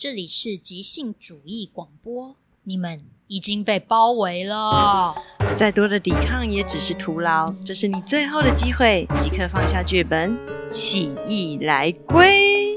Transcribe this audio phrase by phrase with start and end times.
[0.00, 5.12] 这里是即兴主义广播，你们已经被包围了，
[5.56, 7.52] 再多的抵抗也只是徒劳。
[7.64, 10.38] 这是你最后的机会，即刻放下剧本，
[10.70, 12.76] 起义来归，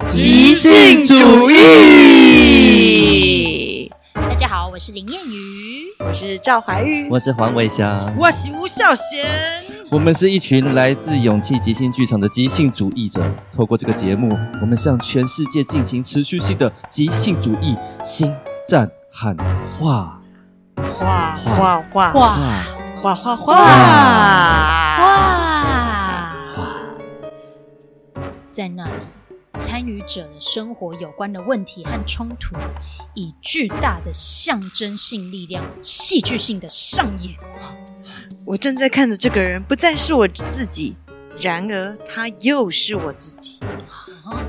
[0.00, 1.56] 即兴主义。
[4.12, 9.69] 大家好，我是林燕瑜，我是赵怀玉，我是黄伟翔，我是吴孝贤。
[9.92, 13.28] 我们是一群来自勇气即兴剧场的即兴主义者。
[13.52, 14.28] 透过这个节目，
[14.60, 18.32] 我们向全世界进行持续性的即兴主义新
[18.68, 19.36] 战喊
[19.76, 20.22] 话。
[20.76, 22.12] 画画画画画
[23.02, 23.54] 画画画画
[26.54, 26.66] 画，
[28.48, 28.92] 在那里，
[29.58, 32.54] 参与者的生活有关的问题和冲突，
[33.14, 37.34] 以巨大的象征性力量，戏剧性的上演。
[38.50, 40.96] 我正在看着这个人，不再是我自己，
[41.38, 43.60] 然而他又是我自己。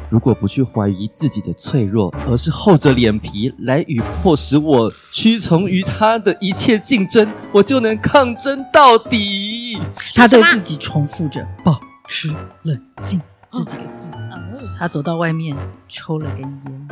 [0.09, 9.79] 如果不去怀疑自己的脆弱，而是厚着脸皮来与迫使我屈从于他的一切竞争，我就能抗争到底。
[10.15, 13.21] 他对自己重复着“保持冷静”
[13.53, 14.11] 这几个字。
[14.79, 15.55] 他走到外面，
[15.87, 16.87] 抽了根烟。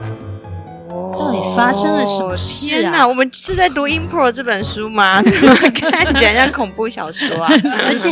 [1.12, 2.82] 到底发生了什么事啊？
[2.82, 5.22] 天哪，我们是在读《Impro》这本书吗？
[5.22, 7.52] 怎 么看起来像恐怖小说啊？
[7.88, 8.12] 而且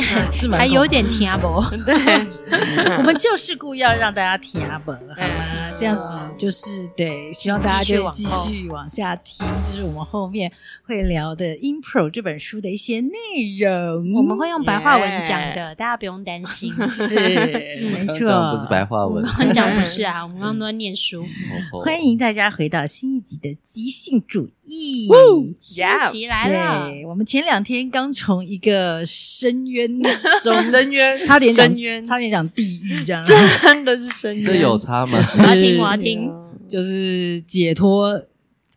[0.51, 1.63] 还有点听不。
[1.85, 1.95] 对，
[2.97, 5.71] 我们就是故意要让大家听不，好吗？
[5.73, 10.51] 这样子就是得，希望大家就继续往下听，就是我们后面
[10.83, 13.09] 会聊的《Impro》这本书的一些内
[13.59, 14.13] 容。
[14.13, 16.73] 我们会用白话文讲的，大家不用担心。
[16.89, 19.23] 是，没错，不是白话文。
[19.23, 21.23] 我们讲不是啊，我们刚刚都在念书。
[21.83, 25.07] 欢迎大家回到新一集的即兴主义，
[25.59, 26.89] 新一集来了。
[26.89, 30.01] 对，我们前两天刚从一个深渊
[30.41, 34.45] 中， 深渊，差点深渊，差点讲地狱，这样真的是深渊。
[34.45, 35.19] 这有差吗？
[35.37, 36.31] 我要听，我要听，
[36.67, 38.25] 就是解脱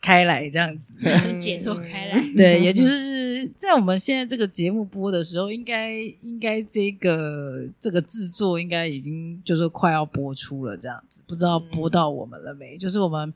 [0.00, 2.24] 开来这样子，解脱开来。
[2.36, 12.76] 对，也就是在我们现在这个节目播的时候，应该应该这个这个制作应该已经就是快要播出了，这样子，不知道播到我们了没？
[12.76, 13.32] 就是我们。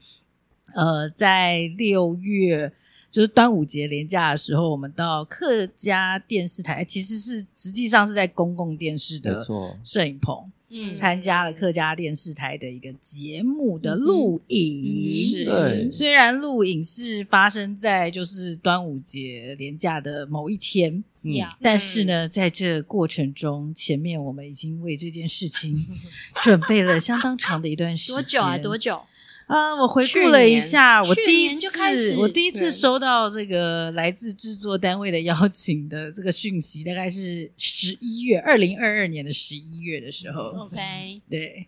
[0.75, 2.73] 呃，在六月
[3.11, 9.47] 就是端午节连假的时候，我们到客家电视台，其实是实际上是在公共电视的
[9.85, 15.27] 摄影棚，嗯，参加了客家电视台的一个节目的录影。
[15.29, 25.77] 是，虽然录影是发生在就是端午节连假的某一天，嗯，但是呢，在这过程中，前面我们已经为这件事情
[26.43, 28.15] 准备了相当长的一段时间。
[28.17, 28.59] 多久啊？
[28.59, 29.01] 多久？
[29.47, 40.43] 啊，我回顾了一下，我第一次我第一次收到这个来自制作单位的邀请的这个讯息，大概是十一月，二零二二年的十一月的时候。
[40.67, 41.67] OK，对，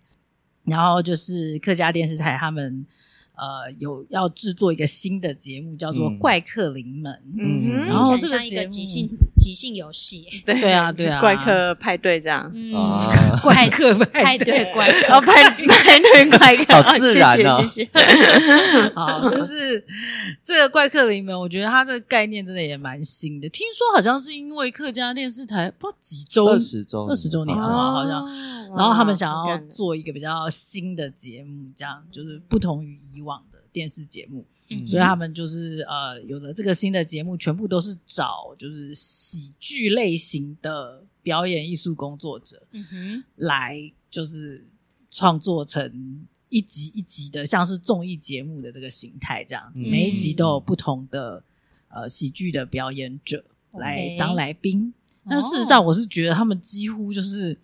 [0.65, 2.87] 然后就是客家电视台他们。
[3.37, 7.13] 呃，有要制作一个新的节目，叫做《怪客临门》。
[7.39, 9.09] 嗯，然后这个节目即兴
[9.39, 12.51] 即兴游戏， 对对啊，对啊，怪客派对这样。
[12.55, 12.73] 嗯，
[13.43, 17.61] 怪客派对怪客， 哦，派派对怪客，好自然啊！
[17.61, 17.91] 谢谢。
[18.95, 19.85] 好，就是
[20.43, 23.49] 这个《怪客临门》，我觉得它这个概念真的也蛮新的。
[23.51, 27.93] 听说好像是因为客家电视台不知道几周二十周二十周年是吗？
[27.93, 28.27] 好像，
[28.75, 33.43] 然后他们想要做一个比较新的节目，这样就是不同于以往。
[33.51, 44.67] 的电视节目，嗯、所以他们就是呃，有了这个新的节目，全部都是找就是喜剧类型的表演艺术工作者，嗯哼，来就是
[45.11, 51.45] 创作成一集一集的，像是综艺节目的这个形态这样子，嗯、每一集都有不同的
[51.89, 54.95] 呃喜剧的表演者来当来宾。
[55.29, 57.59] 但事实上，我是觉得他们几乎就是。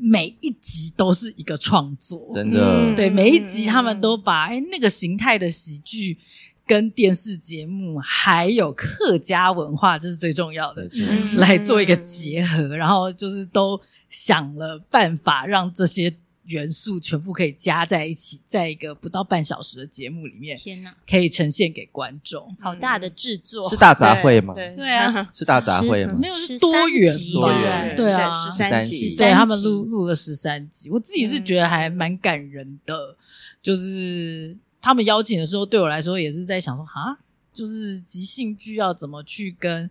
[0.00, 2.94] 每一集都是一个创作，真的。
[2.96, 6.18] 对，每一集他们都把哎那个形态的喜剧
[6.66, 10.88] 跟电视节目还有客家文化，这是最重要的，
[11.36, 16.14] 来做一个结合，然后就是都想了办法让这些。
[16.50, 22.54] 元素全部可以加在一起，在一个不到半小时的节目里面，天哪，可以呈现给观众。
[22.60, 24.52] 好大的制作，是大杂烩吗？
[24.54, 26.18] 对啊，是大杂烩吗？
[26.20, 33.16] 没有，是多元，多元，对啊，十三集，对，他们录录了十三集，我自己是觉得还蛮感人的。
[33.62, 37.16] 就是他们邀请的时候，对我来说也是在想说，哈，
[37.52, 39.88] 就是即兴剧要怎么去跟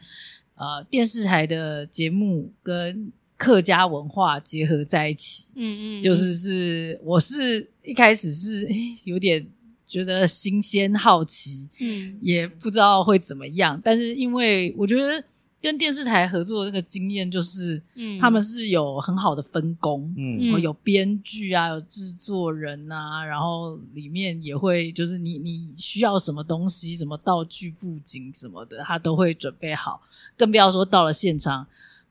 [0.55, 3.11] 呃电视台的节目跟。
[3.39, 8.67] 客家文化结合在一起，嗯嗯，就是是，我是一开始是
[9.05, 9.47] 有点
[9.87, 15.23] 觉得新鲜好奇，嗯，也不知道会怎么样，但是因为我觉得
[15.61, 20.51] 跟电视台合作的那个经验就是，嗯，他们是有很好的分工，嗯。
[20.53, 20.61] 嗯。
[20.61, 30.01] 有编剧啊，有制作人啊，然后里面也会就是你你需要什么东西，什么道具、布景什么的，他都会准备好。
[30.37, 31.65] 更不要说到了现场，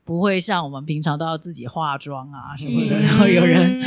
[0.09, 3.03] 不会像我们平常都要自己化妆啊什么的，嗯。
[3.03, 3.79] 然后有人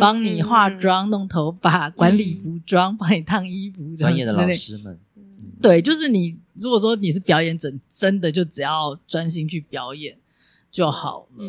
[0.00, 4.98] 帮你化妆、弄头发、管理服装、帮你烫衣服，专业的老之类师们，
[5.62, 10.16] 对，就是你如果说你是表演者，真的就只要专心去表演
[10.68, 11.44] 就好了。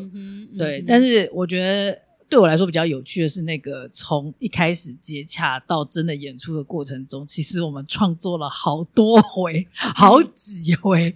[0.60, 2.00] 对，但是我觉得
[2.30, 11.14] 对我来说比较有趣的是，那个从一开始接洽到真的演出的过程中，其实我们创作了好多回， 好几回。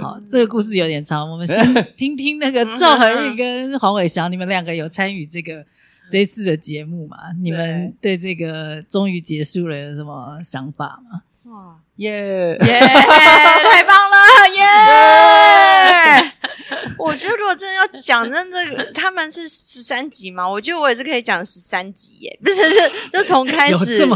[0.00, 5.62] 好，这个故事有点长，我们先 听听那个赵恒玉跟黄伟翔，你们两个有参与这个
[6.10, 7.18] 这次的节目吗？
[7.42, 11.20] 你们对这个终于结束了有什么想法吗？
[11.52, 12.56] 哇，耶！
[12.64, 14.16] 耶，太棒了，
[14.56, 16.32] 耶！
[16.98, 20.48] 我觉得如果真的要讲，真这个他们是十三集嘛？
[20.48, 24.06] 我觉得我也是可以讲十三集耶，不是是就从开始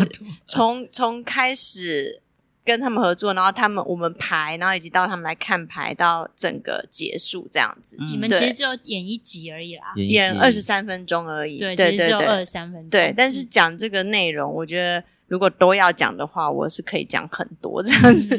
[0.46, 2.22] 从从开始
[2.64, 7.96] 跟他们合作，然后他们我们排，然后以及到他们来看排，到整个结束这样子。
[7.98, 12.90] 嗯你们其实只有演一集而已啦，演二十三分钟而已，对，对其实只有二十三分钟。
[12.90, 18.28] 对，但是讲这个内容，我觉得如果都要讲的话，我是可以讲很多这样子。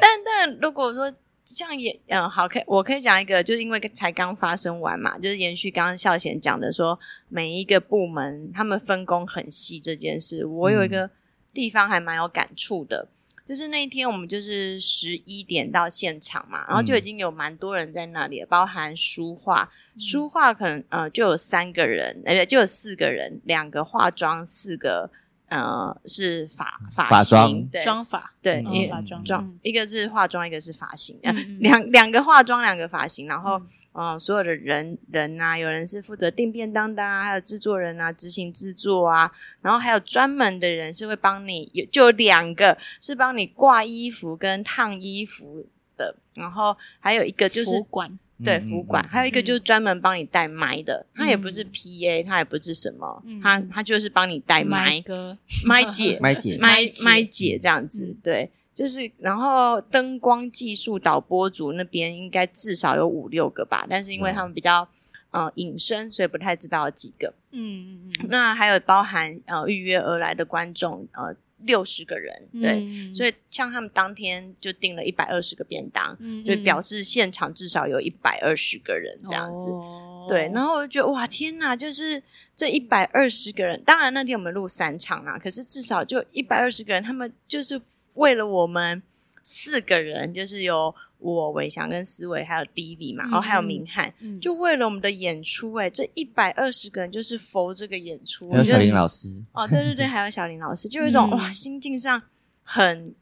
[0.00, 1.12] 但但如果说
[1.54, 6.98] 像也嗯好，可以我可以讲一个，就是因为才刚发生完嘛，就是延续刚刚孝贤讲的说，
[7.28, 11.08] 每一个部门他们分工很细这件事，我有一个
[11.54, 13.08] 地方还蛮有感触的。
[13.44, 25.08] 就是那一天，我们就是十一点到现场嘛，然后就已经有蛮多人在那里了，包含书画，书画可能呃就有三个人，而且就有四个人，两个化妆，四个
[25.48, 31.18] 呃是发发型，对妆发，对，嗯一发妆一个是化妆，一个是发型，
[31.60, 33.60] 两两个化妆，两个发型，然后
[33.92, 39.30] 呃，所有的人人啊，有人是负责订便当的啊，还有制作人啊，执行制作啊，
[39.62, 45.66] 然后还有专门的人是会帮你，有就有两个是帮你挂衣服跟烫衣服
[45.96, 51.70] 的，然后还有一个就是服管，对，嗯服管，嗯还有一个就是专门帮你带麦的，他也不是嗯。
[51.72, 55.36] PA，他也不是什么，嗯他他就是帮你带麦，哥，
[55.66, 64.86] 麦姐，麦姐麦姐麦姐这样子，嗯对，就是然后灯光技术导播组那边应该至少有五六个吧，但是因为他们比较
[65.30, 67.32] 呃隐身，所以不太知道有几个。
[67.52, 71.34] 嗯嗯嗯，那还有包含呃预约而来的观众呃
[71.66, 79.68] 六十个人，对，嗯所以像他们当天就订了一百二十个便当，嗯就表示现场至少有一百二十个人这样子。
[79.68, 81.76] 哦对，然后我就觉得哇，天哪！
[81.76, 82.20] 就是
[82.56, 87.80] 这一百二十个人，当然那天我们录三场啦，可是至少就一百二十个人，他们就是
[88.14, 89.00] 为了我们
[89.44, 101.38] 四个人，就是有我伟翔跟思维，还有 Divi 嘛，然后还有明翰，嗯就为了我们的演出、欸，哎，这一百二十个人就是佛这个演出，还有小林老师师，哦，对对对，还有小林老师，就有一种、嗯。
[101.38, 102.22] 哇，心境上
[102.62, 103.14] 很，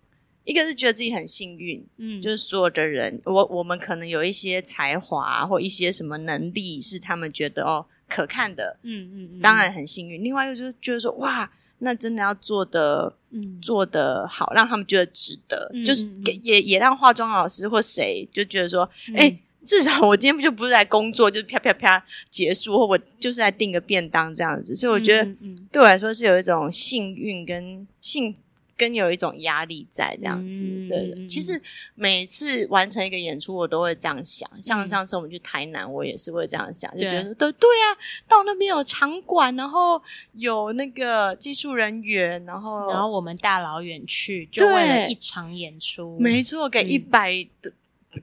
[0.44, 2.20] 一个是觉得自己很幸运，嗯。
[2.20, 10.22] 就是所有的人，我我们可能有一些才华或一些什么能力是他们觉得哦可看的，嗯嗯嗯，当然很幸运。
[10.22, 24.74] 另外一个就是觉得说哇，那真的要做的嗯做的好，让他们觉得值得，嗯就是给也也让化妆老师或谁就觉得说，嗯哎、至少我今天就不是来工作，就是啪啪啪结束，或我就是来订个便当这样子。
[24.74, 25.28] 所以我觉得
[25.70, 28.34] 对我来说是有一种幸运跟幸。
[28.76, 31.12] 跟有一种压力在这样子，嗯对。
[31.16, 31.60] 嗯其实
[31.94, 34.48] 每次完成一个演出，我都会这样想。
[34.60, 37.96] 像嗯上次我们去台南，我也是会这样想，就觉得说对对啊，
[38.28, 40.00] 到那边有场馆，然后
[40.34, 47.46] 有那个技术人员，然后然后我们大老远去，就为了一场演出，没错，给嗯一百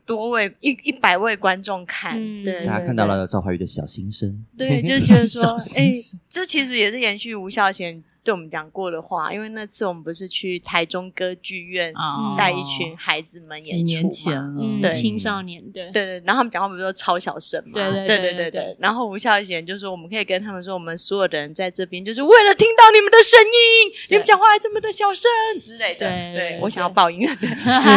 [0.05, 5.91] 多位一一百位观众看，嗯对，对大家看到，了赵怀玉的小心声，对，对就 觉得说，哎
[6.29, 11.93] 这其实也是延续吴孝贤对我们讲过的话因为那次我们不是去台中歌剧院
[12.37, 14.93] 带一群孩子们演出嘛对。
[14.93, 15.89] 青少年对。
[15.91, 27.49] 对对然后他们讲话不是说超小声嘛对对对对对然后吴孝贤就说我们可以跟他们说我们所有的人在这边就是为了听到你们的声音你们讲话还这么的小声之类的对我想要报音乐 对。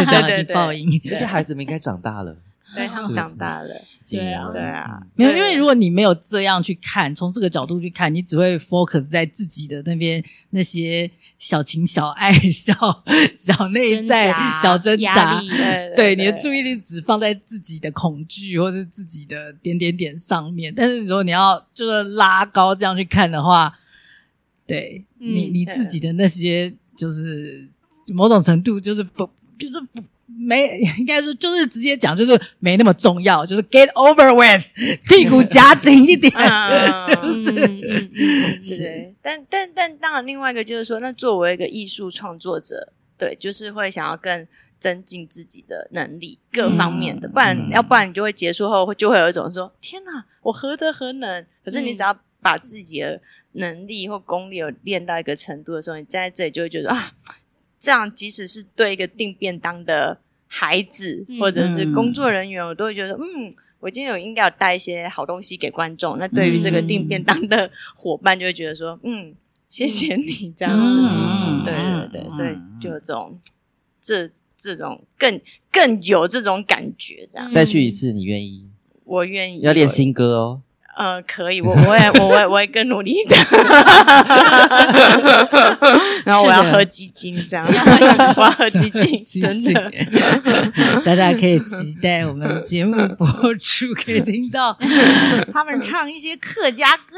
[0.05, 2.35] 对对报音这些孩子们应该长大了。
[2.75, 3.69] 对他们长大了，
[4.09, 4.99] 对啊，对啊。
[5.01, 12.73] 嗯没有，因为如果你没有这样去看，从这个角度去看，你只会 focus 在自己的那边那些小情小爱、小
[13.37, 15.41] 小内在、小挣扎。
[15.47, 20.73] 对对，你的注意力只放在自己的恐惧或是自己的点点点上面。
[20.75, 23.77] 但是如果你要就是拉高这样去看的话，
[24.67, 27.67] 对、嗯你你自己的那些就是
[28.07, 34.65] 某种程度就是不就是不没， 应该是就是直接讲，就是没那么重要，就是 get over with，
[35.07, 36.31] 屁股夹紧一点，
[37.33, 39.13] 是，是。
[39.21, 44.47] 但但但当然，另外一个就是说，那作为一个艺术创作者，对，就是会想要更
[44.79, 51.45] 增进自己的能力，各方面的，不然要不然你就会结束后就会有一种说，天哪，我何德何能？
[51.63, 53.21] 可是你只要把自己的
[53.53, 57.13] 能力或功力有练到一个程度的时候，你站在这里就会觉得啊。
[57.85, 66.17] 这样，即使是对一个订便当的孩子或者是工作人员，嗯、我都会觉得，嗯，我今天有应该要带一些好东西给观众。
[66.17, 69.35] 那对于这个订便当的伙伴，就会觉得说，嗯，
[69.69, 70.83] 谢谢你这样子。
[70.83, 71.73] 嗯，对
[72.09, 72.49] 对对，所以
[72.81, 73.39] 就有这种
[74.01, 74.27] 这
[74.57, 75.39] 这种更
[75.71, 77.51] 更有这种感觉，这样。
[77.51, 78.65] 再去一次，你愿意？
[79.03, 79.61] 我愿意。
[79.61, 80.61] 要练新歌哦。
[80.95, 83.35] 呃，可以，我我也 我我我也更努力的，
[86.25, 89.91] 然后我要喝鸡精，这样， 我要喝鸡精，真的，
[91.03, 93.27] 大家可以期待我们节目播
[93.59, 94.77] 出，可以听到
[95.51, 97.17] 他们唱一些客家歌，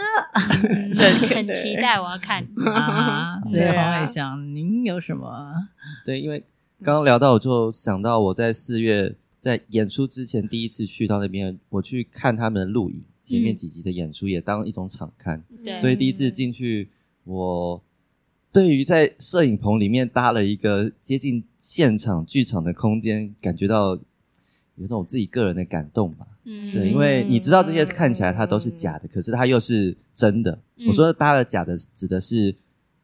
[0.98, 2.44] 对，很期待，我要看。
[2.66, 3.40] 啊。
[3.52, 5.54] 所以黄煒翔，您有什么？
[6.06, 6.44] 对，因为
[6.84, 13.04] 刚刚聊到，我就想到我在四月在演出之前第一次去到那边，我去看他们的录影。
[13.28, 16.88] 前面几集的演出也当一种场看，嗯、所以第一次进去，
[17.26, 17.84] 我
[18.54, 23.96] 对于在摄影棚里面搭了一个接近现场剧场的空间，感觉到
[24.76, 26.26] 有这种自己个人的感动吧。
[26.46, 30.58] 嗯，对，因为你知道这些看起来它都是假的，嗯、可是它又是真的。
[30.78, 32.56] 嗯、我说搭了假的，指的是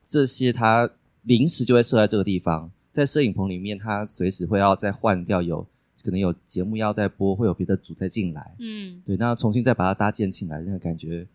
[0.04, 0.90] 这些它
[1.24, 5.68] 临时就会设在这个地方，在摄影棚里面，它随时会要再换掉有。
[6.04, 11.26] 可能有节目要再播，会有别的组再进来，嗯，对，那重新再把它搭建起来，那个感觉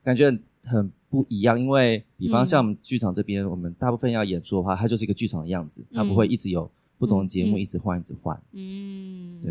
[0.00, 0.30] 感觉
[0.62, 1.60] 很不一样。
[1.60, 9.50] 因为比方像我们剧场这边，嗯、我们大部分要演出的话，它就是一个剧场的样子，它不会一直有不同的节目一直换、嗯、一直换，嗯，对。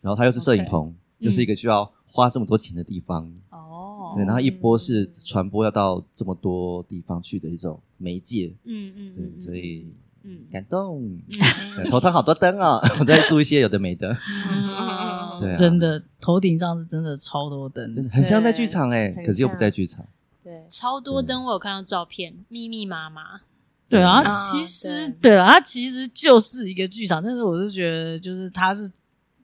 [0.00, 4.24] 然后它又是摄影棚，Okay 又是一个需要花这么多钱的地方，哦、嗯，对。
[4.24, 9.86] 然后一播是传播要到这么多地方去的一种媒介，嗯嗯，对，所以。
[10.24, 20.06] 嗯，感动，嗯、头上好多灯哦， 我在做一些有的没的，嗯、对、啊，真的，头顶上是真的超多灯，真的很像在剧场哎，可是又不在剧场，
[20.44, 23.40] 对，超多灯，我有看到照片，密密麻麻，
[23.88, 25.36] 对啊，其实对。
[25.36, 28.90] 啊，它其实就是一个剧场，但是我是觉得，就是它是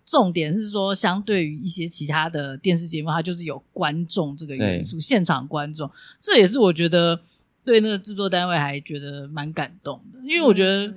[0.05, 5.01] 重点是说，相对于一些其他的电视节目，它就是有观众这个元素，对。
[5.01, 7.21] 现场观众，这也是我觉得。
[7.69, 10.91] 对那个制作单位还觉得蛮感动的，因为我觉得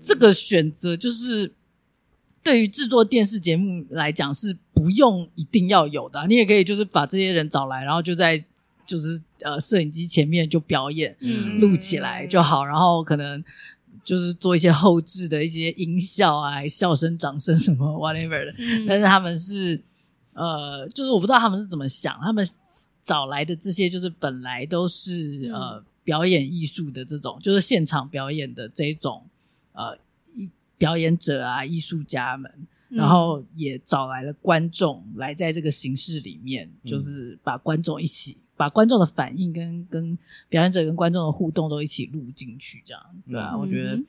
[0.00, 1.52] 这个选择就是
[2.44, 8.40] 对于制作电视节目来讲是不用一定要有的啊，你也可以就是把这些人找来，然后就在
[8.86, 13.42] 就是呃摄影机前面就表演，嗯，录起来就好，然后可能
[14.04, 18.52] 就是做一些后置的一些音效啊、笑声、掌声什么 whatever 的，
[18.86, 19.82] 但是他们是
[20.34, 22.48] 呃，就是我不知道他们是怎么想，他们
[23.02, 25.82] 找来的这些就是本来都是呃。
[26.04, 29.24] 表演艺术的这种，就是现场表演的这种，
[29.72, 29.96] 呃，
[30.76, 32.50] 表演者啊，艺术家们，
[32.88, 40.18] 嗯、然后也找来了观众来在这个形式里面，嗯、就是把观众一起，把观众的反应跟跟
[40.48, 44.02] 表演者跟观众的互动都一起录进去，这样，对啊，嗯、我觉得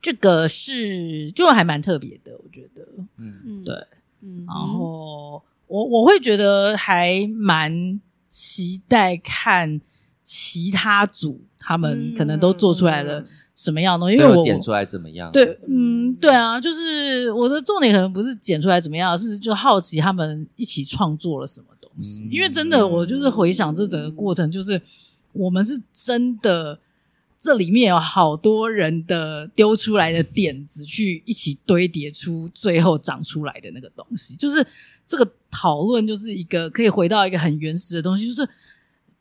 [0.00, 3.74] 这个是就还蛮特别的，我觉得，嗯，对，
[4.20, 9.80] 嗯，然后我我会觉得还蛮期待看。
[10.24, 13.24] 其他组他们可能都做出来了
[13.54, 14.16] 什么样的东西？
[14.16, 15.30] 因为我剪出来怎么样？
[15.32, 22.28] 对，嗯，对啊，就是我的重点可能不是剪出来怎么样，是就好奇他们一起创作了什么东西。
[22.30, 24.80] 因为真的，我就是回想这整个过程，就是
[25.32, 26.78] 我们是真的
[27.38, 34.34] 这里面有好多人的丢出来的点子，去一起堆叠出最后长出来的那个东西。
[34.36, 34.64] 就是
[35.06, 38.48] 这个讨论，就是一个可以回到一个很原始的东西，就是。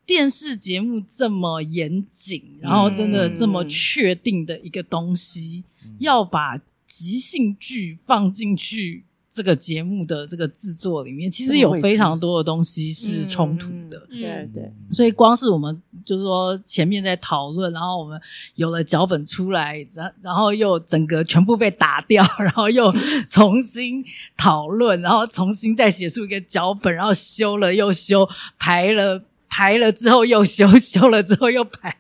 [0.05, 14.05] 电视节目这么严谨，然后真的这么确定的一个东西，嗯、要把即兴剧放进去这个节目的这个制作里面，其实有非常多的东西是冲突的。
[14.09, 18.19] 嗯、对对，所以光是我们就是说前面在讨论，然后我们
[18.55, 22.93] 有了脚本出来，然然后又整个全部被打掉， 然后又
[23.29, 24.03] 重新
[24.35, 28.27] 讨论，然后重新再写出一个脚本，然后修了又修，
[28.59, 29.23] 排了。
[29.53, 31.93] 排了之后又修，修了之后又排，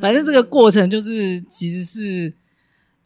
[0.00, 2.32] 反正这个过程就是，其实是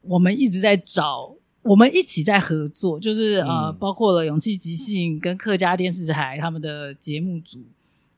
[0.02, 7.58] 我们一直在找，我们一起在合作，就是呃，包括了勇气即兴跟客家电视台他们的节目组，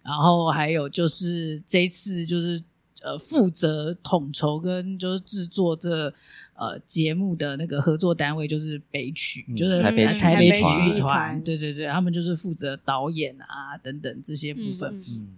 [0.02, 2.60] 然后还有就是这一次就是
[3.04, 6.12] 呃负责统筹跟就是制作这
[6.54, 15.28] 呃节目的那个合作单位就是北曲，嗯、就是台北台北曲艺团，对对对，他们就是负责导演啊等等这些部分，嗯，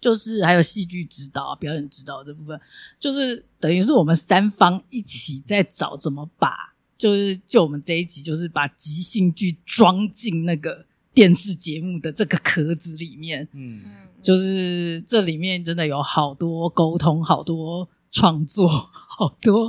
[0.00, 2.60] 就是还有戏剧指导、表演指导这部分，
[2.98, 10.86] 就是等于是我们三方一起在找怎么把，就是就我们这一集就是把即兴剧装进那个。
[11.14, 13.82] 电视节目的这个壳子里面，嗯，
[14.22, 19.68] 就是这里面真的有好多沟通，好多创作， 好多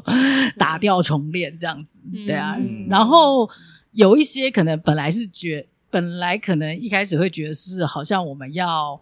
[0.59, 2.55] 打掉重练这样子，对啊。
[2.55, 3.49] 嗯、然后
[3.93, 9.01] 有一些可能本来是觉，本来可能一开始会觉得是好像我们要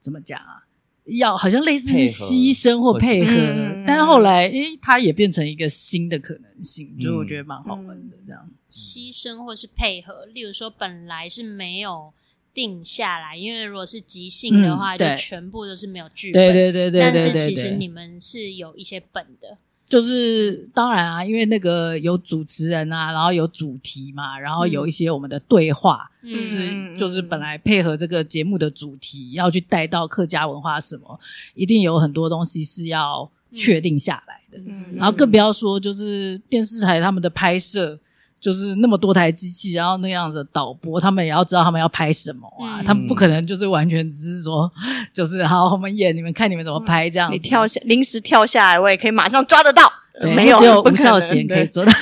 [0.00, 0.61] 怎么讲啊？
[1.04, 8.50] 要好像类似是牺牲或配合，配合但是后来诶，它也变成一个新的可能性，就、嗯、我觉得蛮好玩的这样。
[8.70, 12.12] 牺牲或是配合，例如说本来是没有
[12.54, 16.40] 定下来，因为如果是即兴的话，嗯、就全部都是没有剧本。
[16.40, 19.58] 对对对对，对，对，对，对，但是其实你们是有一些本的。
[19.92, 31.20] 就是当然啊，因为那个有主持人啊，然后有主题嘛，然后有一些我们的对话，嗯、是就是本来配合这个节目的主题要去带到客家文化什么，
[31.54, 34.56] 一定有很多东西是要确定下来的。
[34.66, 38.00] 嗯、然后更不要说就是电视台他们的拍摄。
[38.42, 44.68] 就是那么多台机器，然后那样子导播，他们也要知道他们要拍什么啊，嗯、他们不可能就是完全只是说，
[45.14, 47.32] 就是好我们演，你们看你们怎么拍这样。
[47.32, 49.84] 你跳下临时跳下来，我也可以马上抓得到。
[50.22, 51.92] 对没有，只有吴孝贤可以做到。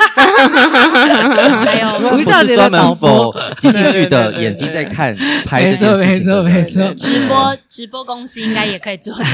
[1.64, 6.06] 还有 吴孝贤专门 for 即兴剧的眼睛在看拍这件事情。
[6.06, 6.94] 没错没错没错。
[6.94, 9.24] 直播直播公司应该也可以做到。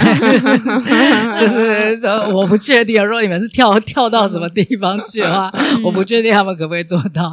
[1.37, 5.53] 就是说，我不确定，如果你们是跳跳到什么地方去的话，
[5.85, 7.33] 我不确定他们可不可以做到。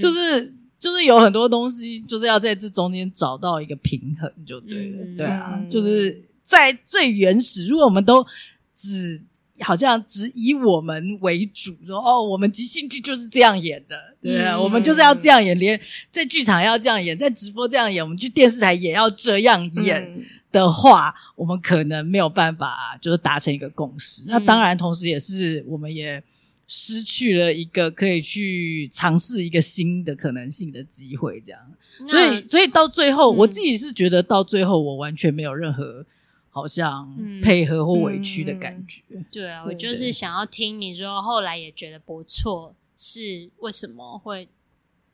[0.00, 4.96] 就是就是有很多东西，就是要在这中间找到一个平衡，就对了。
[5.16, 8.26] 对啊，就是在最原始，如果我们都
[8.74, 9.22] 只。
[9.60, 14.46] 好像只以我们为主，说哦，我们即兴剧就是这样演的，对不对？
[14.46, 24.22] 嗯、我们就是要这样演，连在剧场要这样演，在直播这样演，我们去电视台也要这样演的话，嗯、我们可能没有办法就是达成一个共识。
[24.24, 26.22] 嗯、那当然，同时也是我们也
[26.66, 31.60] 失去了一个可以去尝试一个新的可能性的机会，这样。
[32.08, 36.04] 所以，所以到最后，嗯、我自己是觉得到最后，我完全没有任何。
[36.58, 39.00] 好像配合或委屈的感觉。
[39.10, 44.48] 嗯嗯、对啊，我就是想要听你说，后来也觉得不错，是为什么会？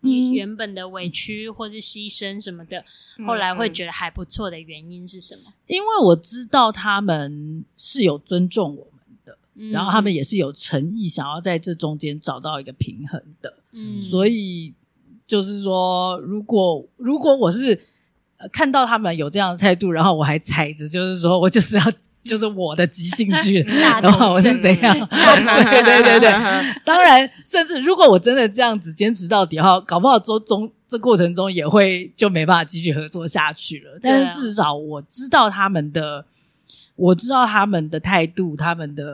[0.01, 2.83] 你原本的委屈或是牺牲什么的，
[3.19, 5.53] 嗯、后来会觉得还不错的原因是什么？
[5.67, 13.59] 因为我知道他们是有尊重我们的，嗯、然后他们也是有诚意想要在这中间找到一个平衡的。
[13.73, 14.73] 嗯，所以
[15.27, 17.81] 就是说，如果如果我是。
[18.53, 21.83] 看到他们有这样的态度，然后我还踩着，就是说我就是要，
[22.23, 24.95] 就是我的即兴剧，然后我是怎样？
[25.09, 26.31] 对对对对，
[26.85, 33.99] 当然，甚至如果我真的这样子坚持到底，哈，搞不好中中这过程中也会就没办法继续合作下去了。
[34.03, 36.25] 但是至少我知道他们的，
[36.97, 39.05] 我知道他们的态度，他们的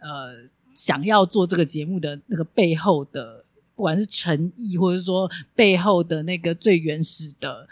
[0.00, 0.34] 呃
[0.74, 7.66] 想要做这个节目的那个背后的，不管是诚意，或者说背后的那个最原始的。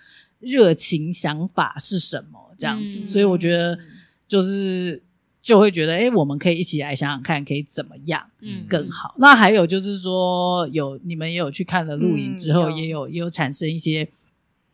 [0.48, 2.54] 热情想法是什么？
[2.58, 3.78] 这样子，嗯、所以我觉得
[4.26, 5.02] 就是
[5.42, 9.12] 就会觉得，哎，我们可以一起来想想看，可以怎么样，嗯，更好。
[9.16, 14.08] 嗯、那还有就是说，有你们也有去看了录影之后，嗯、也有也有产生一些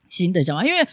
[0.09, 0.87] 新的想法，因为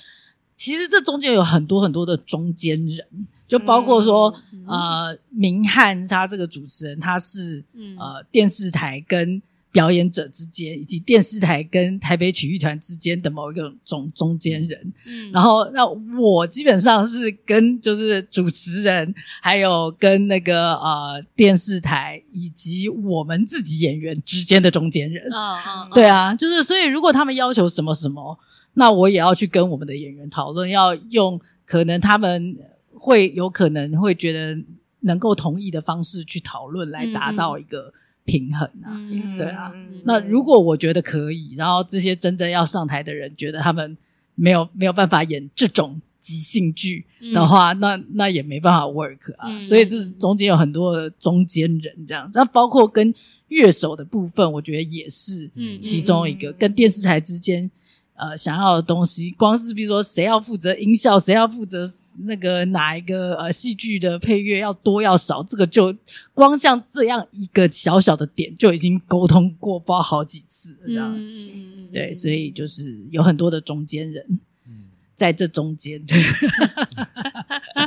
[0.58, 3.06] 其实这中间有很多很多的中间人，
[3.48, 9.40] 就包括说，嗯、呃，明翰他这个主持人，他是、嗯、呃电视台跟。
[9.72, 15.86] 表演者之间，以及电视台跟台北曲艺团之间的某一个中中间人，嗯，然后那
[16.20, 28.40] 我基本上是跟就是主持人，还有跟那个呃电视台以及我们自己演员之间的中间人，啊啊，对啊，就是所以如果他们要求什么什么，
[28.74, 32.58] 那我也要去跟我们的演员讨论，要用可能他们
[32.92, 34.60] 会有可能会觉得
[35.02, 37.82] 能够同意的方式去讨论，来达到一个。
[37.82, 37.94] 嗯
[38.30, 39.72] 平衡啊，嗯、对啊。
[39.74, 43.98] 嗯、那如果我觉得可以，然后这些真正要上台的人觉得他们
[44.36, 49.50] 没有没有办法演这种即兴剧的话，嗯、那那也没办法 work 啊。
[49.50, 53.14] 嗯、所以这中间有很多的中间人这样，那包括跟
[53.48, 55.50] 乐手的部分，我觉得也是
[55.82, 56.52] 其中一个。
[56.52, 57.70] 嗯嗯、跟电视台之间
[58.14, 61.92] 呃想要的东西，光是比如说谁要负责音效，谁要负责。
[62.24, 65.96] 那个哪一个呃戏剧的配乐要多要少，这个就
[66.34, 71.14] 光像这样一个小小的点就已经沟通过，包好几次了这样。
[71.16, 74.26] 嗯嗯嗯，对，所以就是有很多的中间人，
[74.68, 76.18] 嗯，在这中间，对。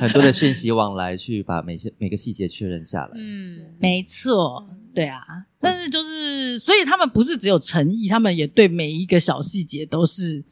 [0.01, 3.11] 很多的讯息往来，去把每些每个细节确认下来。
[3.15, 5.23] 嗯，没错，对啊。
[5.61, 10.43] 但是就是，所以他们不是只有诚意，他们也对每一个小细节都是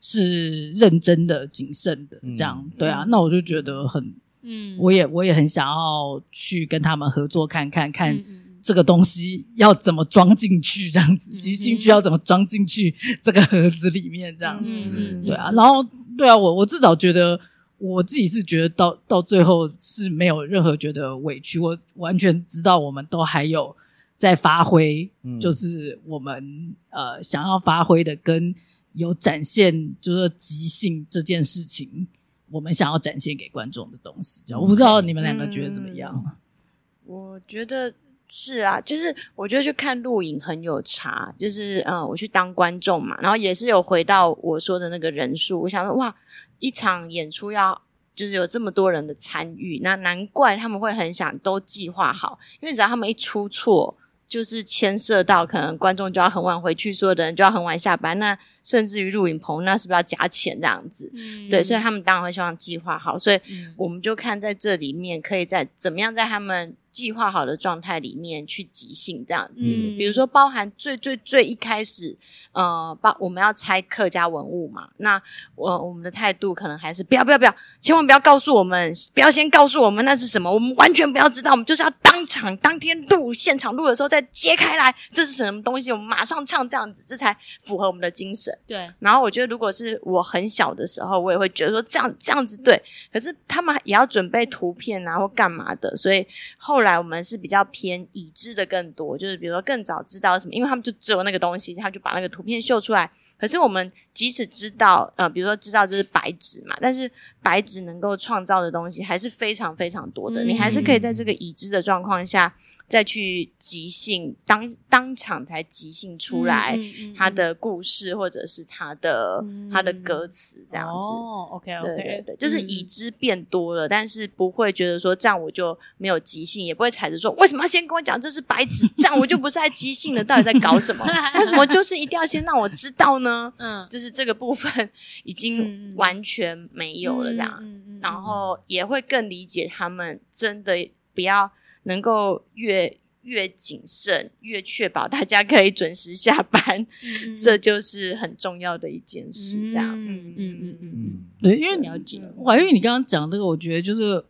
[0.00, 2.70] 是认真的、谨慎的这样。
[2.78, 8.18] 对啊，那我就觉得很，嗯，我也我也很想要去跟他们合作，看看看
[8.62, 14.70] 这个东西要怎么装进去，这样子，即兴剧要怎么装进去这个盒子里面，这样子。
[14.70, 15.50] 嗯，对啊。
[15.52, 15.86] 然后，
[16.16, 17.40] 对啊，我我至少觉得。
[17.82, 23.74] 我自己是觉得到到最后是没有任何觉得委屈，我完全知道我们都还有
[24.18, 28.54] 在发挥，嗯、就是我们呃想要发挥的跟
[28.94, 32.06] 有展现，就是即兴这件事情，
[32.50, 34.42] 我们想要展现给观众的东西。
[34.54, 36.12] 我不知道你们两个觉得怎么样？
[36.26, 36.32] 嗯、
[37.06, 37.92] 我觉得
[38.28, 46.14] 是啊，就是我觉得去看录影很有差，就是嗯，我去当观众嘛，然后也是有回到我说的那个人数，我想说哇。
[46.62, 47.80] 一场演出要
[48.14, 53.96] 就是有这么多人的参与，那难怪他们会很想都计划好，因为只要他们一出错，
[54.28, 61.10] 就是牵涉到可能观众就要很晚回去，所有的人就要很晚下班，那甚至于录影棚那是不是要加钱这样子？
[61.12, 63.40] 嗯，对，所以他们当然会希望计划好，所以
[63.76, 66.76] 我们就看在这里面可以在怎么样在他们。
[66.90, 72.16] 计划好的状态里面去即兴这样子，嗯、比如说包含最最最一开始，
[72.50, 75.22] 呃，包我们要拆客家文物嘛，那
[75.54, 88.49] 我我们的态度可能还是不要不要不要，千万不要告诉我们，不要先告诉我们那是什么，我们完全不要知道，我们就是要当场当天录现场录的时候再揭开来，这是什么东西，我们马上唱这样子，这才符合我们的精神。
[88.66, 88.90] 对。
[88.98, 92.82] 然后我觉得，如果是我很小的时候，我也会觉得说这样这样子对，
[93.12, 96.80] 可是他们也要准备图片啊或干嘛的，所以后。
[96.80, 103.10] 后来我们是比较偏已知的更多，就是比如说更早知道什么，因为他们就只有那个东西，他就把那个图片秀出来。
[103.38, 107.10] 可是我们即使知道，呃，比如说知道这是白纸嘛，但是
[107.42, 112.50] 白纸能够创造的东西还是非常非常多的，嗯、你还是可以在这个已知的状况下。
[112.90, 116.76] 再去即兴，当当场才即兴出来
[117.16, 120.92] 他的故事，或者是他的他的歌词这样子。
[120.92, 131.06] 哦，OK OK，对对，就是已知变多了，但是不会觉得说这样我就没有即兴，也不会踩着说为什么要先跟我讲这是白纸，这样我就不是在即兴了，到底在搞什么？
[131.38, 133.52] 为什么就是一定要先让我知道呢？
[133.58, 134.90] 嗯，就是这个部分
[135.22, 137.62] 已经完全没有了这样，
[138.02, 141.48] 然后也会更理解他们真的不要。
[141.84, 149.58] 能够越越谨慎，越确保大家可以准时下班， 嗯、这就是很重要的一件事。
[149.70, 154.24] 这样，嗯嗯嗯嗯嗯，对，因为了解怀孕，你刚刚讲这个，我觉得就是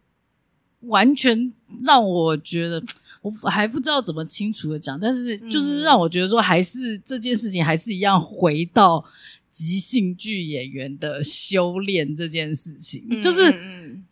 [0.81, 2.83] 完全让我觉得，
[3.23, 9.05] 我还不知道怎么清楚的讲，但是就是让我觉得说，还是这件事情还是一样回到。
[9.51, 13.53] 即兴剧演员的修炼这件事情，嗯、就是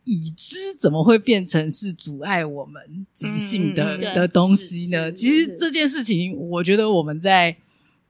[0.05, 5.12] 已知怎么会变成是阻碍我们即兴的、嗯、的东西呢？
[5.12, 7.57] 其实这件事情，我觉得我们在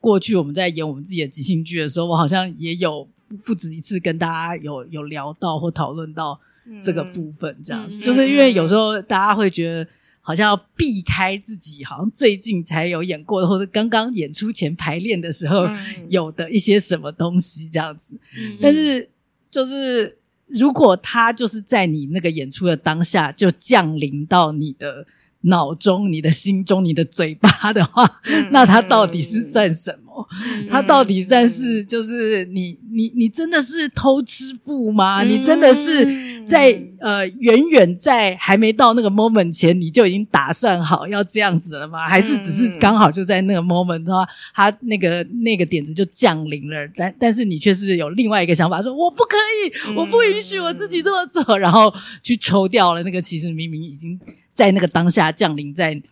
[0.00, 3.06] 过去我们在演我们自己的即兴剧的时候，我好像也有
[3.44, 6.40] 不止一次跟大家有有聊到或讨论到
[6.82, 9.86] 这个部分，这样子，嗯、就是因为有时候大家会觉得。
[10.28, 15.66] 好像要避开自己，好像最近才有演过的，或者刚刚演出前排练的时候
[16.10, 18.14] 有的一些什么东西这样子。
[18.36, 19.08] 嗯、但是，
[19.50, 25.06] 就是如果他就是在你那个演出的当下就降临到你的
[25.42, 30.26] 脑中、你的心中、你的嘴巴的话，嗯、那他到底是算什么？
[30.42, 35.22] 嗯、他到底算是就是你你你真的是偷吃布吗？
[35.22, 36.36] 嗯、你真的是？
[36.48, 42.08] 在呃，远远在还没到那个 moment 前，你就已经打算好要这样子了吗？
[42.08, 54.18] 还是只是刚好就在那个 moment 的话，他那个那个点子就降临了，但但是你却是有另外一个想法，说我不可以，我不允许我自己这么做，然后去抽掉了那个其实明明已经
[54.58, 56.02] 在那个当下降临在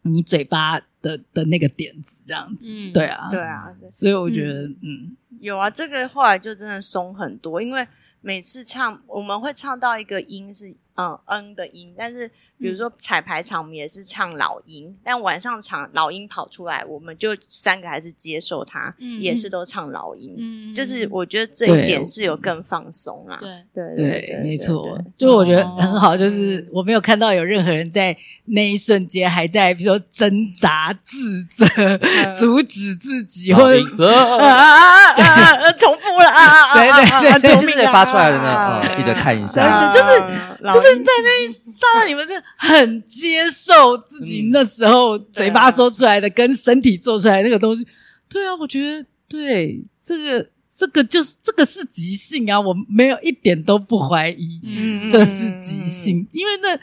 [0.00, 5.16] 你嘴巴的的那个点子，这样子，嗯，对啊，对啊，所以我觉得，嗯，嗯。
[5.40, 7.86] 有啊，这个后来就真的松很多，因为。
[8.24, 12.30] 每次唱，我们会唱到一个音是嗯嗯的音，但是
[12.62, 23.50] 比如说彩排场，我们也是唱老音，嗯、但晚上场老鹰跑出来，我们就三个还是接受它，嗯、也是都唱老鹰，嗯、就是我觉得这一点是有更放松啦，对。
[23.74, 33.80] 对对，没错，就我觉得很好，就是我没有看到有任何人在那一瞬间还在比如说挣扎、自责、嗯、 阻止自己，或者
[35.78, 40.22] 重复了啊，对对对，就是得发出来的呢，记得看一下，就是。
[40.62, 47.86] 就是在那一刹那，你们是很接受自己那时候嘴巴说出来的跟身体做出来的那个东西。
[48.28, 56.76] 对啊，我觉得对这个这个就是这个是即兴啊，我没有一点都不怀疑，嗯，这是即兴，嗯、因为那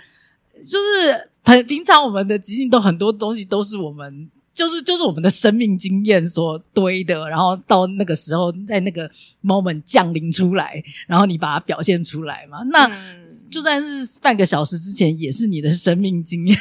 [0.63, 4.29] 就是很平常，我们的即兴都很多东西都是我们。
[4.51, 9.10] 就是就是我们的生命经验所堆的，然后到那个时候，在那个
[9.41, 12.62] moment 降临出来，然后你把它表现出来嘛。
[12.63, 12.91] 那
[13.49, 16.57] 就算是半个小时之前，也是你的生命经验，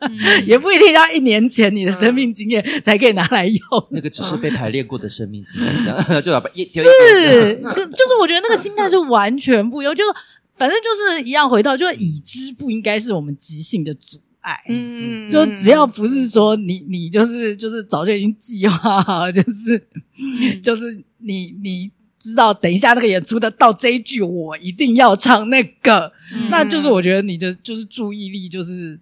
[0.00, 0.10] 嗯、
[0.46, 3.60] 也不一定要一年前你的生命经验才可以拿来用。
[3.90, 10.10] 那个只是被排练过的生命经验，这样 就要把一是，就是我觉得那个心态是完全不一样，就是
[10.56, 19.76] 反正就是一样，回到就是已知不应该是我们即兴的阻碍，嗯，就只要不是说你，你就是就是早就已经计划好，就是、
[20.18, 28.96] 嗯、就是你你知道，等一下那个演出的到这一句，我一定要唱那个，嗯、那就是我觉得你的就是注意力就是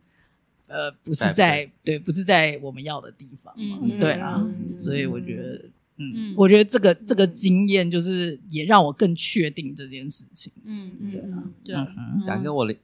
[0.69, 5.65] 呃不是在对，不是在我们要的地方嘛，嗯、对啊，嗯、所以我觉得
[5.97, 6.35] 嗯，嗯。
[6.37, 11.87] 我觉得这个这个经验就是也让我更确定这件事情，嗯嗯，对啊，对啊，
[12.25, 12.75] 讲跟我的。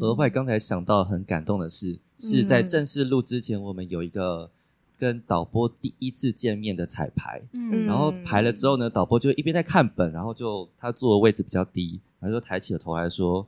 [0.00, 4.50] 额外刚才想到很感动的是，嗯、是在正式录之前，我们有一个
[4.98, 13.46] 跟导播第一次见面的彩排，嗯，然后排了之后呢，导播就一边在看本，然后就他坐的位置比较低，然后就抬起了头来说：“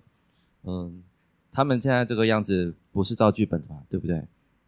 [0.65, 1.03] 嗯，
[1.51, 4.25] 他们现在这个样子不是照剧本的嘛，对不对？”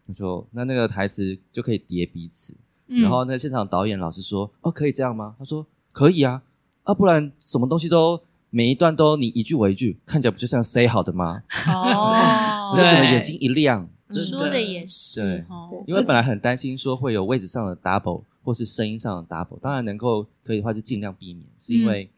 [0.07, 2.53] 他说：“那那个台词就可以叠彼此。
[2.89, 6.43] 嗯”然后那现场导演老师说：“哦，可以这样吗？”他说：“可以啊，
[6.83, 8.21] 啊，不然什么东西都。”
[8.55, 11.43] 每一段都你一句我一句，看起来不就像 say 好的吗？
[11.69, 22.11] 哦， 对，我就整个眼睛一亮，说的也是，对，因为本来很担心说会有位置上的 double 或是声音上的 double，当然能够可以的话就尽量避免，是因为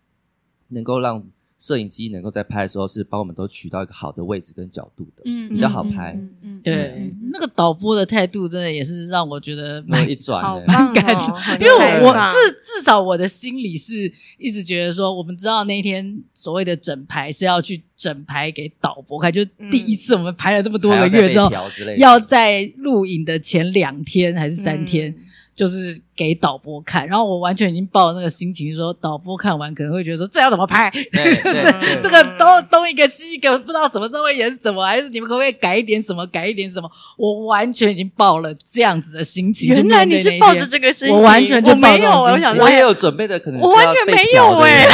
[0.69, 1.25] 能够让。
[1.65, 6.13] 摄影机能够在拍的时候是帮我们都取到一个好的位置跟角度的，嗯，比较好拍。
[6.13, 11.39] 嗯，嗯对，那个导播的态度真的也是让我觉得蛮一转的，蛮感动。
[11.59, 21.51] 因为我至至少我的心里是一直觉得说，我们知道那天所谓的整排是要去整排给导播看，就第一次我们排了这么多个月之后，
[21.97, 25.17] 要在录影的前两天还是三天。
[25.57, 30.91] 就是给导播看，然后我完全已经抱着那个心情说，导播看完可能会觉得说，这要怎么拍？
[31.13, 31.21] 就
[31.53, 36.91] 是这个东东一个西一个，不知道什么时候会演什么，还是你们可不可以改一点什么，改一点什么？
[37.17, 39.71] 我完全已经抱了这样子的心情。
[39.73, 44.87] 原来你是抱着这个心情，我完全就没有我想说，我也有准备的，可能我完全没有哎，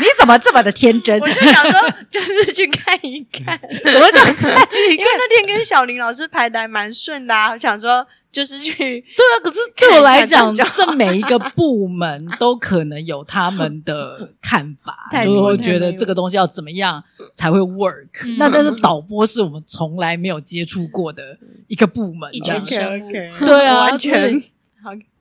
[0.00, 1.20] 你怎么这么的天真？
[1.20, 4.26] 我就想说，就是去看一看， 怎么讲？
[4.26, 8.06] 因为那天跟小林老师排的还蛮顺的啊，我想说。
[8.32, 18.36] 就是去 对啊，可是对我来讲，这每一个部门都可能有他们的看法， 就会觉得这个东西要怎么样才会 work。
[18.38, 21.36] 那但是导播是我们从来没有接触过的
[21.68, 22.64] 一个部门，这样
[23.44, 24.42] 对啊，完全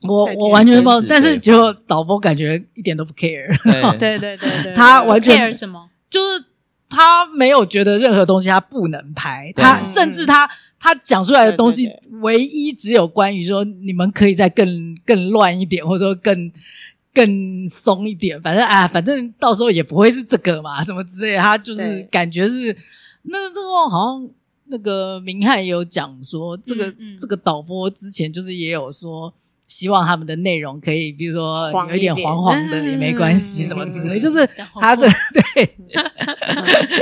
[0.08, 3.46] 我我完全不知道，但是就导播感觉一点都不 care。
[4.00, 5.90] 对对对对，他完全 care 什么？
[6.10, 6.46] 就是
[6.90, 10.50] 他没有觉得任何东西他不能拍，他甚至他。
[10.82, 11.88] 他讲出来的东西，
[12.22, 16.52] 唯一只有关于说你们可以再更更乱一点，或者说更
[17.14, 18.42] 更松一点。
[18.42, 21.40] 反正啊，反正到时候也不会是这个嘛，什么之类的。
[21.40, 22.82] 他就是感觉是对
[23.24, 24.30] 那这个好像
[24.66, 29.32] 那个明翰也有讲说，这个、嗯嗯、这个导播之前就是也有说。
[29.72, 35.66] 希望他们的内容可以，比如说有一点黄黄的也没关系，什么之类，就是他这 对，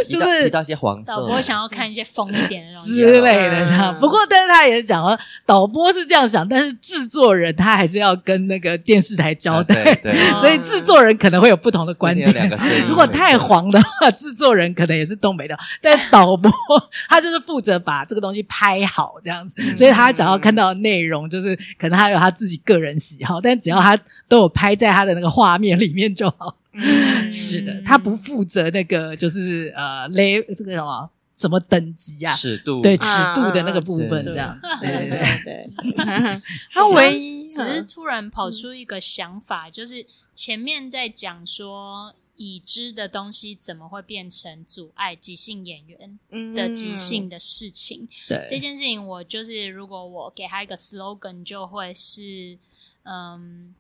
[0.08, 3.98] 就是提到一些黄色，导播想要看一些疯一点的之类的，这样。
[4.00, 12.32] 不过，但是他也是讲说，导播是这样想，但是制作人他还是要跟那个电视台交代，对， 所以制作人可能会有不同的观点。
[12.88, 16.52] 如果太黄的话，制作人可能也是东北的，但导播
[17.08, 22.59] 他就是负责把这个东西拍好这样子，所以他想要看到的内容就是可能他有他自己。
[22.64, 26.56] 个人喜好，但只要他都有拍在他的那个画面里面就好。
[26.74, 31.10] 嗯，是的，他不负责那个就是呃勒这个什么？
[31.36, 32.82] 什么等级啊，尺度。
[32.82, 34.54] 对尺度的那个部分这样。
[34.82, 35.70] 对对对，
[36.74, 46.18] 他唯一只是突然跑出一个想法，就是前面在讲说已知的东西怎么会变成阻碍即兴演员
[46.56, 48.10] 的即兴的事情。
[48.28, 52.58] 对这件事情，我就是如果我给他一个 slogan，就会是。
[53.04, 53.74] 嗯，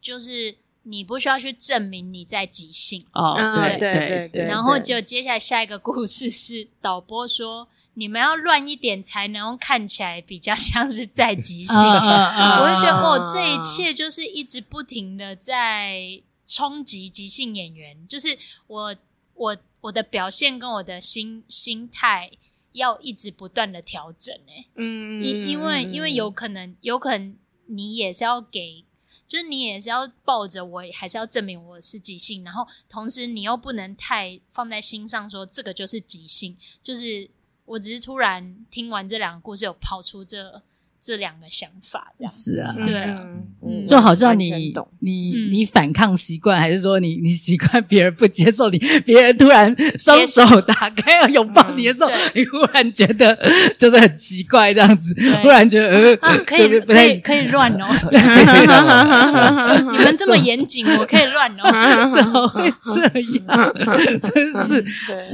[0.00, 4.44] 就是你不需要去证明你在即兴哦，对对对对。
[4.44, 11.74] 然后就接下来下一个故事是导播说，你们要乱一点才能看起来比较像是在即兴。
[11.74, 18.96] 我就觉得哦，这一切就是一直不停的在冲击即兴演员，就是我
[19.34, 22.30] 我我的表现跟我的心心态
[22.72, 24.34] 要一直不断的调整。
[24.48, 27.36] 哎，嗯，因因为因为有可能有可能。
[27.66, 28.84] 你也是要给
[29.26, 36.54] 就是你也是要抱着我，还是要证明我是即兴，然后同时你又不能太放在心上，说这个就是即兴。
[36.82, 37.30] 就是
[37.64, 40.62] 我只是突然听完这两个故事，有抛出这。
[41.04, 42.32] 这两个想法，这样。
[42.32, 43.22] 是啊，对啊，
[43.62, 53.36] 嗯，就好像你你你反抗习惯，还是说你 你习惯别人不接受你，别人突然双手打开要拥抱你的时候，你忽然觉得
[53.76, 57.86] 就是很奇怪这样子，忽然觉得呃，可以可以可以乱哦，
[59.92, 63.02] 你们这么严谨，我可以乱哦，怎么会这
[63.44, 63.74] 样？
[64.20, 64.82] 真是，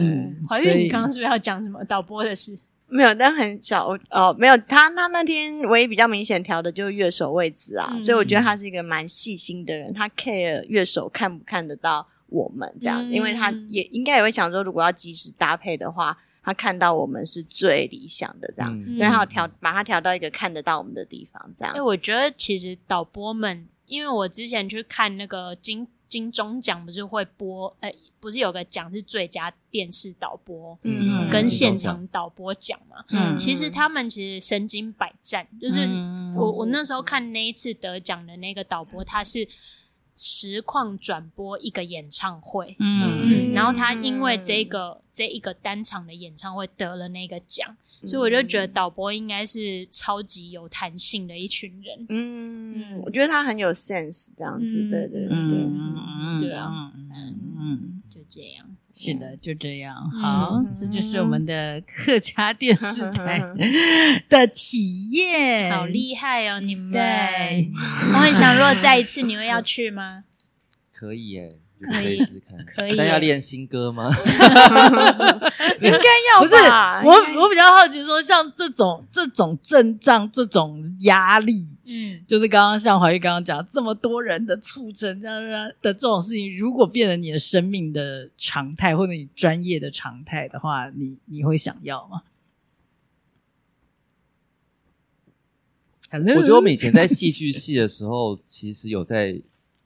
[0.01, 2.59] 嗯，怀孕，你刚刚是不是要讲什么导播的事？
[2.91, 4.57] 没有，但很小哦，没有。
[4.57, 21.75] 他他那天唯一比较明显调的就是乐手位置啊，嗯、所以我觉得他是一个蛮细心的人，他 care 乐手看不看得到我们这样，嗯、因为他也应该也会想说，如果要及时搭配的话，他看到我们是最理想的这样，嗯、所以他要调把它调到一个看得到我们的地方这样。
[21.75, 25.87] 因为我觉得其实导播们，因为我之前去看那个金。
[26.11, 35.89] 金钟奖不是会播，呃，不是有个奖是最佳电视导播，嗯，跟现场导播奖嘛，嗯，其实他们其实身经百战，就是
[36.37, 39.47] 我我那时候看那一次得奖的那个导播，他是
[40.17, 47.77] 实况转播一个演唱会，嗯，然后他因为这个这一个单场的演唱会得了那个奖。
[48.07, 52.07] 所以我就觉得导播应该是超级有弹性的一群人。
[52.09, 55.37] 嗯，我觉得他很有 sense，这样子，对对对，
[56.41, 60.11] 对啊，嗯嗯，就这样，是的，就这样。
[60.11, 63.43] 好，这就是我们的客家电视台
[64.29, 66.99] 的体验，好厉害哦，你们！
[68.15, 70.25] 我很想，如果再一次，你会要去吗？
[70.93, 71.59] 可以耶。
[71.81, 74.11] 可以试试看，可以，但要练新歌吗？
[75.81, 75.99] 应该
[76.31, 77.03] 要吧。
[77.03, 92.23] 不是我，我比较好奇，说像这种这种阵仗、这种压力，嗯，就是刚刚像怀玉刚刚讲这么多人的促成这样的这种事情，如果变成你的生命的常态，或者你专业的常态的话，你你会想要吗
[96.11, 96.37] ？Hello?
[96.37, 99.41] 我觉得我们以前在戏剧系的时候， 其实有在。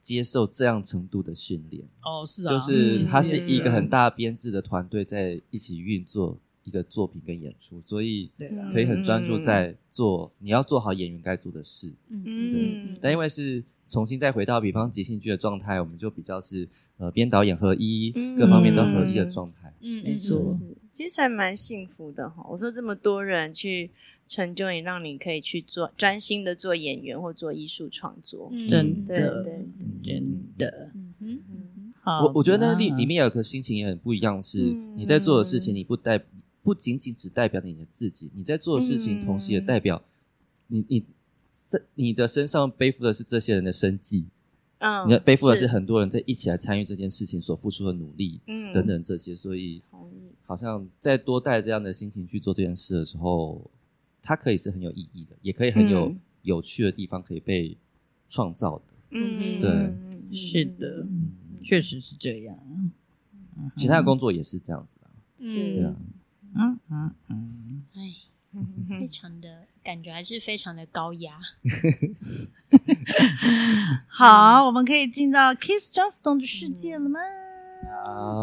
[0.05, 1.83] 接受这样程度的训练。
[2.05, 8.31] 哦，是啊，就是它是一个很大编制的团队在一起运作一个作品跟演出，所以
[8.71, 12.99] 可以很专注在做，你要做好演员该做的事，嗯，对。
[13.01, 20.55] 但因为是重新再回到比方即兴剧的状态，我们就比较是呃编导演合一，各方面都合一的状态，嗯，没错，
[20.93, 22.47] 其实还蛮幸福的哈。
[22.51, 23.91] 我说这么多人去。
[24.27, 29.45] 成就你，让你可以去做专心的做演员或做艺术创作，真的，
[30.03, 30.91] 真的。
[31.21, 31.43] 嗯
[32.07, 34.61] 我我觉得那里里面有个心情也很不一样，是
[34.95, 36.23] 你在做的事情，你不代
[36.63, 40.03] 不仅仅只代表你的自己，你在做的事情，同时也代表
[40.67, 41.03] 你你
[41.53, 44.27] 这你的身上背负的是这些人的生计，
[44.81, 49.81] 嗯，你背负的是很多人在一起来参与这件事情所付出的努力，嗯，等等这些，所以
[50.45, 53.71] 好像再多带这样的心情去做这件事的时候。
[54.25, 57.77] 它可以是很有意义的，也可以很有有趣的地方可以被
[58.29, 58.85] 创造的。
[59.11, 59.95] 嗯，对，
[60.33, 61.07] 是的，
[61.63, 62.59] 确实是这样。
[63.77, 64.99] 其他的工作也是这样子
[65.39, 65.95] 的，是的。
[66.57, 68.13] 嗯嗯嗯，哎，
[68.99, 71.39] 非常的感觉还是非常的高压。
[74.09, 77.21] 好，我们可以进到 Kiss Johnstone 的世界了吗？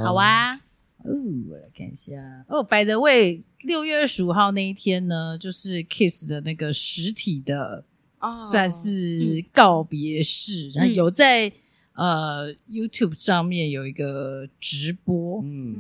[0.06, 0.62] 好啊。
[1.04, 1.12] 哦，
[1.50, 2.14] 我来看一下。
[2.48, 7.86] 哦，by the way，六月二十五号那一天呢，就是 Kiss 的那个实体的，
[8.20, 11.52] 哦，算是告别式，然后有在
[11.94, 15.42] 呃 YouTube 上面有一个直播。
[15.44, 15.78] 嗯，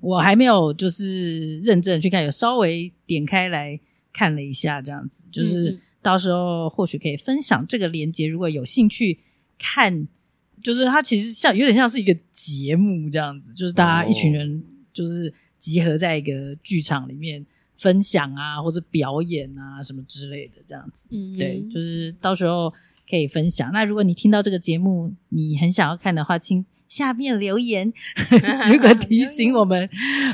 [0.00, 3.78] 我还没有就是认真去看，有稍微点开来
[4.12, 9.20] 看了一下，这样子，就是到时候或许可以分享这个链接，如果有兴趣
[9.58, 10.06] 看。
[10.64, 17.44] 就是它其实像有点像是一个节目这样子，就是大家一群人就是集合在一个剧场里面
[17.76, 21.06] 分享啊，或者表演啊什么之类的这样子。
[21.10, 22.72] 嗯，对，就是到时候
[23.08, 23.70] 可以分享。
[23.74, 27.92] 那如果你听到这个节目，你很想要看的话，请下面留言，
[28.72, 29.86] 如 果提醒我们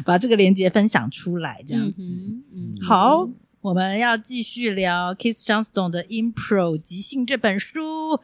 [0.04, 2.02] 把这个链接分享出来，这样子。
[2.02, 3.28] 嗯，嗯好，
[3.62, 8.20] 我们要继续聊 Kiss Johnstone 的《Impro 即兴》这本书。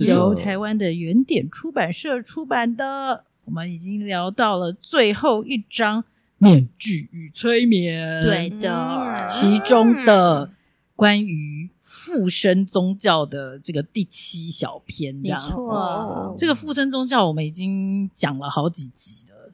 [0.00, 6.02] 由台湾的原点出版社出版的，我们已经聊到了最后一章
[6.38, 8.22] 《面具与催眠》。
[8.24, 10.50] 对的，其中的
[10.94, 15.46] 关于附身宗教的这个第七小篇，这样子。
[15.46, 19.52] 没错，这个附身宗教我们已经讲了好几集了。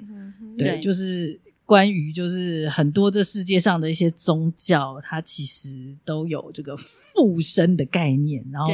[0.57, 8.73] 对，就是关于就是很多这世界上的一些宗教，它其实都有这个附身的概念，然后。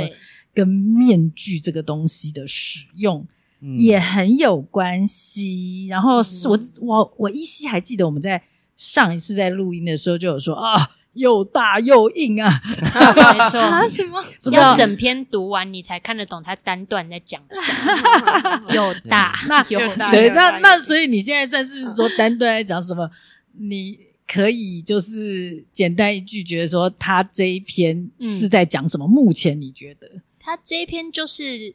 [0.59, 3.25] 跟面具这个东西的使用
[3.79, 5.87] 也很有关系。
[5.87, 8.43] 然后是我我我依稀还记得我们在
[8.77, 10.91] 上一次在录音的时候就有说啊。
[11.15, 12.63] 又大又硬啊！
[12.63, 14.23] 没错，啊，什么？
[14.53, 17.73] 要整篇读完你才看得懂他单段在讲什
[18.63, 18.71] 么。
[18.73, 23.11] 又大，那又大，对，那那所以你现在算是说单段在讲什么？
[23.59, 23.99] 你
[24.29, 29.09] 可以就是简单一句，觉得说他这一篇是在讲什么？
[29.09, 30.09] 目前你觉得
[30.49, 31.75] 他这一篇就是。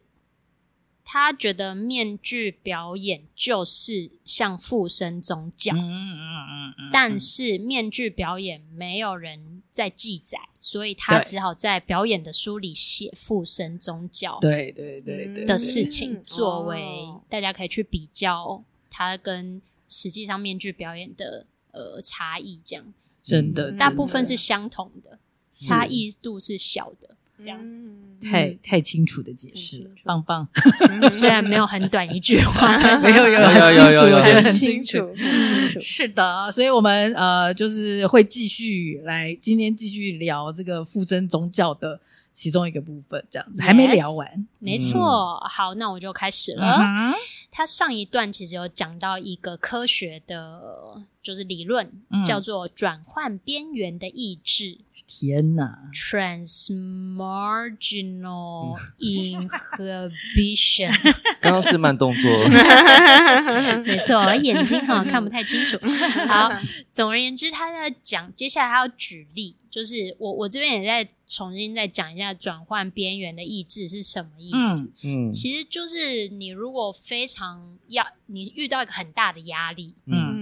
[1.06, 15.46] 他觉得面具表演就是像附身宗教，嗯嗯嗯嗯，但是面具表演没有人在记载，所以他只好在表演的书里写附身宗教，对对对对。
[15.46, 22.94] 的事情，作为大家可以去比较他跟实际上面具表演的呃差异，这样。
[23.22, 25.20] 真的大部分是相同的，
[25.52, 27.18] 差异度是小的。
[27.44, 27.60] 这样，
[28.22, 30.48] 太太清楚的解释了，棒棒。
[31.10, 35.82] 虽然没有很短一句话， 没有有很清楚，我觉得很清楚，很清楚。
[35.84, 42.00] 是的，所以我们呃，就是会继续来，今天继续聊这个附身宗教的
[42.32, 44.48] 其中一个部分，这样子还没聊完。
[44.60, 46.80] 没错，好，那我就开始了。
[47.52, 50.62] 他上一段其实有讲到一个科学的，
[51.24, 51.90] 就是理论，
[52.24, 54.78] 叫做转换边缘的意志。
[55.06, 60.90] 天哪！Transmarginal inhibition，
[61.42, 62.32] 刚刚是慢动作，
[63.84, 65.78] 没错，我眼睛好像看不太清楚。
[66.28, 66.50] 好，
[66.92, 74.90] 总而言之，他在讲，接下来他要举例，就是我我这边也在重新再讲一下转换边缘的意志是什么意思。
[75.04, 80.33] 嗯，嗯其实就是你如果非常要，你遇到一个很大的压力，嗯，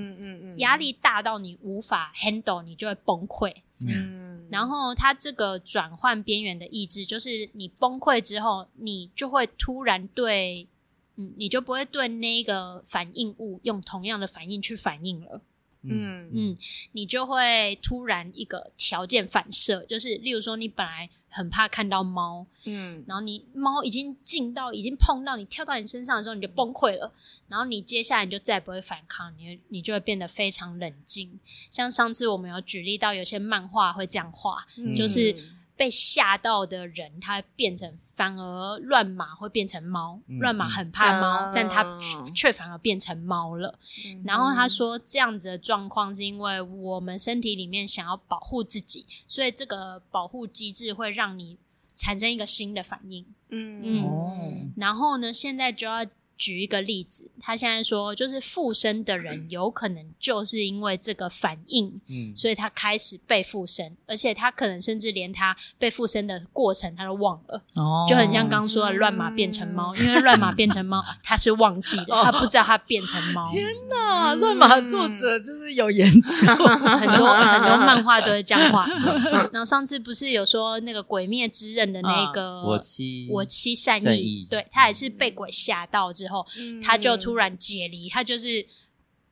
[0.58, 3.54] 压力大到你无法 handle，你就会崩溃。
[3.88, 4.48] 嗯。
[4.52, 10.68] 然后他这个转换边缘的意志，就是你崩溃之后，你就会突然对，
[11.16, 15.42] 嗯，你就不会对那个反应物用同样的反应去反应了。
[15.84, 16.58] 嗯嗯，
[16.92, 27.12] 你就会突然一个条件反射，就是例如说，你本来很怕看到猫，嗯，然后你猫已经近到，已经碰到你，跳到你身上的时候，你就崩溃了。
[27.48, 31.40] 然后你接下来你就再也不会反抗，你你就会变得非常冷静。
[31.70, 35.36] 像上次我们有举例到，有些漫画会这样画，嗯、就是。
[35.82, 41.84] 被吓到的人，他变成反而乱马会变成猫，嗯、乱马很怕猫，嗯、但他
[42.36, 43.80] 却反而变成猫了。
[44.06, 51.58] 嗯、然后他说，这样子的状况是因为我们身体里面想要保护自己，所以这个保护机制会让你
[51.96, 53.26] 产生一个新的反应。
[53.50, 54.38] 嗯嗯，哦、
[54.78, 56.06] 然后呢，现在就要。
[56.42, 73.46] 举一个例子，他现在说，就是附身的人 有可能就是因为这个反应，嗯，所以他开始被附身，而且他可能甚至连他被附身的过程他都忘了，哦，就很像刚刚说的乱马变成猫，因为乱马变成猫 他是忘记的，他不知道他变成猫。
[73.54, 76.48] 天哪，乱马作者就是有研究，
[76.98, 78.88] 很多很多漫画都是这样画。
[79.54, 86.31] 然后上次不是有说那个《鬼灭之刃》的那个我妻我妻善意，对，他也是被鬼吓到之后。
[86.32, 86.46] 后，
[86.84, 88.66] 他就突然解离，他就是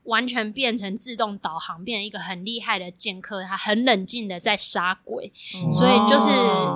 [0.03, 6.29] 完全变成自动导航，变成一个很厉害的剑客，他很冷静的在杀鬼，哦、所以就是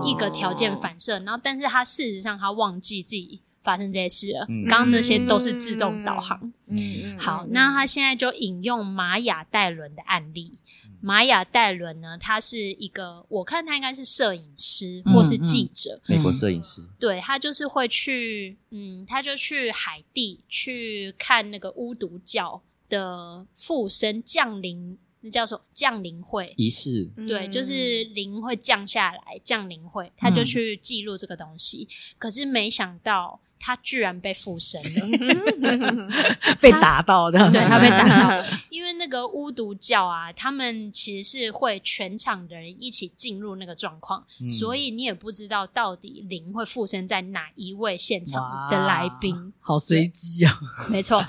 [0.09, 1.19] 一个条件反射。
[1.19, 6.51] 然后，但是他事实上他忘记自己发生这些事了，刚刚、嗯、那些都是自动导航。
[6.67, 10.59] 嗯，好，那他现在就引用玛雅戴伦的案例。
[10.99, 16.81] 玛雅戴伦呢，他是一个，我看他应该是摄影师或是记者，嗯嗯、美国摄影师。
[16.97, 27.09] 对，他就是会去，嗯，他就去海地去看那个巫毒教的附身降临，那叫什么降临会仪式？
[27.27, 31.85] 对，就是灵会降下来降临会，他就去记录这个东西。
[31.89, 33.41] 嗯、可是没想到。
[33.65, 36.09] 他居然被附身了，
[36.59, 50.59] 被打到的，对，他被打到， 因为那个巫毒教啊，他们其实是会全场的人一起进入那个状况，嗯、所以你也不知道到底灵会附身在哪一位现场的来宾，好随机啊，
[50.89, 51.23] 没错，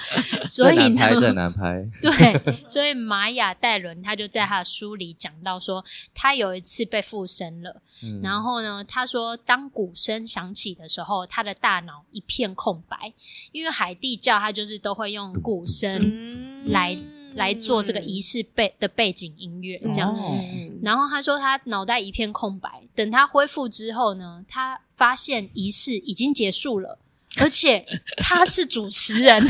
[0.45, 13.13] 所以呢，在南拍， 对，所以玛雅戴伦他就在他的书里讲到说，他有一次被附身了，嗯、然后呢，他说当鼓声响起的时候，他的大脑一片空白，
[13.53, 20.15] 因为海地教他就是都会用鼓声来、嗯、来做这个仪式背的背景音乐这样。
[20.15, 20.39] 哦、
[20.83, 26.99] 然后他说他脑袋一片空白，等他恢复之后呢，他发现仪式已经结束了，
[27.39, 27.85] 而且
[28.19, 29.41] 他是主持人。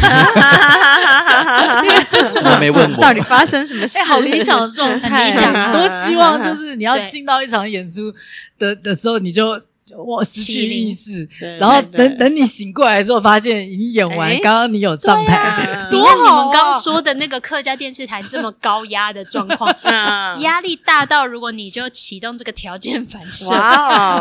[2.34, 3.98] 怎么没问我到底发生什么事？
[3.98, 5.30] 欸、好理想的状态，
[5.72, 8.14] 多希望就是你要进到一场演出
[8.58, 9.62] 的的时候，你就。
[9.98, 11.28] 我失去意识，
[11.58, 14.30] 然后等等你醒过来的时候，发现已经演完。
[14.40, 19.70] 刚刚你有上台，你看你们刚说的那个客家电视台这么高压的状况，
[20.40, 23.54] 压力大到如果你就启动这个条件反射，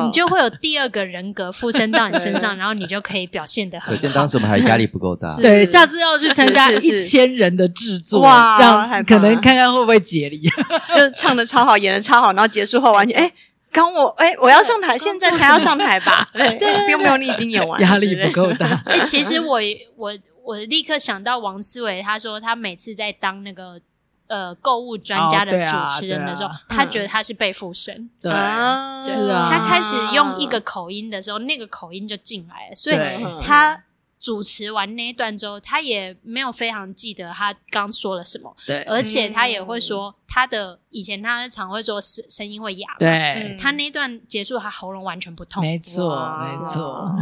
[0.06, 3.92] 你就会有第二个人格附身到你身上，然后你就可以表现的很好。
[3.94, 5.34] 可见当时我们还压力不够大。
[5.38, 8.22] 对，下次要去参加一千人的制作，
[8.58, 10.40] 这样可能看看会不会解离。
[10.40, 13.32] 就唱的超好，演的超好，然后结束后完全哎。
[13.74, 16.30] 刚我哎，我要上台，现在才要上台吧？
[16.34, 18.82] 对，不用不用，你已经演完，压力不够大。
[18.86, 19.60] 哎，其实我
[19.98, 20.14] 我
[20.44, 23.82] 我立刻想到王思维，他说他每次在当那个
[24.28, 28.10] 呃购物专家的主持人的时候，他觉得他是被附身。
[28.22, 29.50] 对，是啊。
[29.52, 32.98] 他开始用一个口音的时候，那个口音就进来了，所以
[33.44, 33.84] 他。
[34.24, 47.14] 主持完那一段之后，他也没有非常记得他刚说了什么，对，而且他也会说他的以前他常会说声声音会哑，对，他那一段结束，他喉咙完全不痛，没错，没错，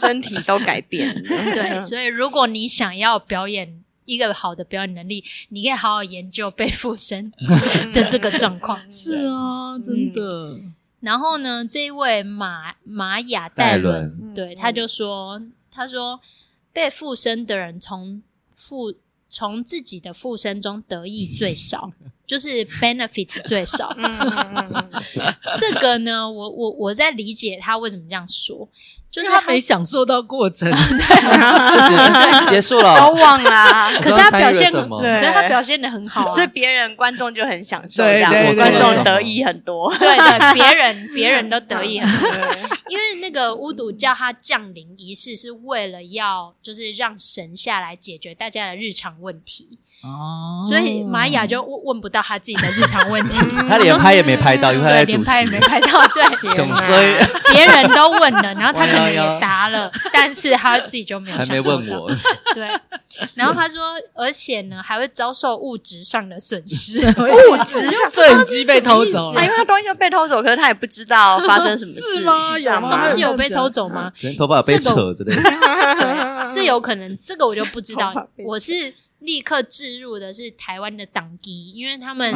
[0.00, 1.22] 身体都改变了，
[1.54, 7.32] 对，所以如果你想要表演一个好的表演能力，你可以好好研究被附身
[7.94, 10.58] 的这个状况，是啊，真的。
[10.98, 15.40] 然后呢，这一位马马雅戴伦，对，他就说。
[15.76, 16.18] 他说
[16.72, 18.22] ：“被附身的人从
[18.54, 18.94] 附
[19.28, 21.92] 从自己的附身中得益最少，
[22.26, 23.94] 就是 benefits 最少。
[25.60, 28.68] 这个呢，我我我在理解他为什么这样说。”
[29.16, 33.90] 就是他没享受到过程， 对， 结束了，都忘啦。
[34.02, 39.90] 可是他表现，可是他表现的很好，所以别人观众就很享受，这样观众得意很多。
[39.96, 42.30] 对对，别人别人都得意很多，
[42.88, 49.78] 因为那个巫毒叫他降临仪式，是为了要就是让神下来解决大家的日常问题。
[50.06, 53.38] 哦，所以玛雅就问问不到他自己的日常问题，
[53.68, 62.10] 他连拍也没拍到，因为他在主持，连拍也没拍到，对，所以别人都问了，然后他可能 也答了，但是他自己就没有，还没问我，
[62.54, 62.68] 对，
[63.34, 72.22] 然后他说，而且呢，还会遭受物质上的损失， 物质上，摄影机被偷走了，因为他东西被偷走，可是他也不知道发生什么事，
[72.62, 74.12] 有东西有被偷走吗？
[74.38, 78.12] 头发有被扯之类的，这有可能，这个我就不知道，
[78.46, 78.94] 我是。
[79.20, 82.30] 立刻置入的是台湾的党机，因为他们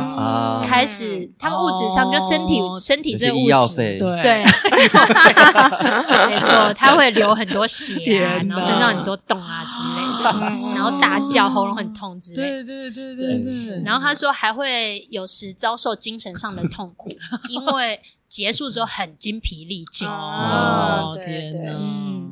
[0.63, 3.99] 开始，他们物质上就身体身体这物质，对。
[3.99, 4.45] 对，
[6.27, 13.83] 没错，他会流很多血啊，然后身上很多洞啊之类的，然后大叫，喉咙很痛之类的，对对对对对。
[13.85, 17.11] 然后他说还会有时遭受精神上的痛苦，
[17.51, 20.09] 因为结束之后很精疲力尽。
[20.09, 21.19] 哦。
[21.23, 21.73] 天哪！
[21.73, 22.31] 嗯。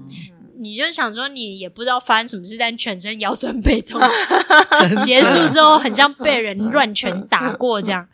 [0.58, 4.00] 你就想说，你也不知道发生什么事，但全身腰酸背痛，
[5.04, 8.08] 结束之后很像被人乱拳打过这样。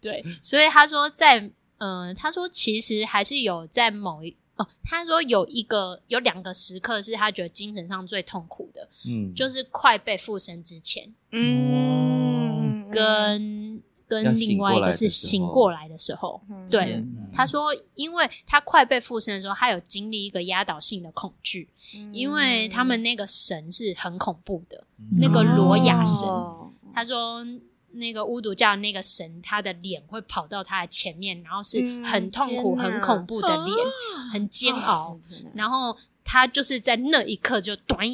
[0.00, 1.38] 对，所以他说在，
[1.78, 13.82] 嗯、呃，他说其实还是有在某一哦，他说有一个有两个时刻是他觉得精神上最痛苦的，嗯，就是快被附身之前，嗯，跟。
[14.10, 26.28] 跟另外一个是醒过来的时候，对、嗯、他说，因为他快被附身的时候，他有经历一个压倒性的恐惧，嗯、因为他们那个神是很恐怖的，嗯、那个罗亚神。
[26.28, 27.46] 哦、他说，
[27.92, 33.76] 那个巫毒教那个神，他的脸会跑到他的前面，然后是很痛苦、嗯、很恐怖的脸，
[34.16, 35.20] 啊、很煎熬，啊、
[35.54, 38.04] 然后他就是在那一刻就 短，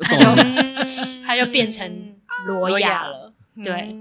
[0.00, 3.94] 他就、嗯、他就变成罗亚了，嗯、对。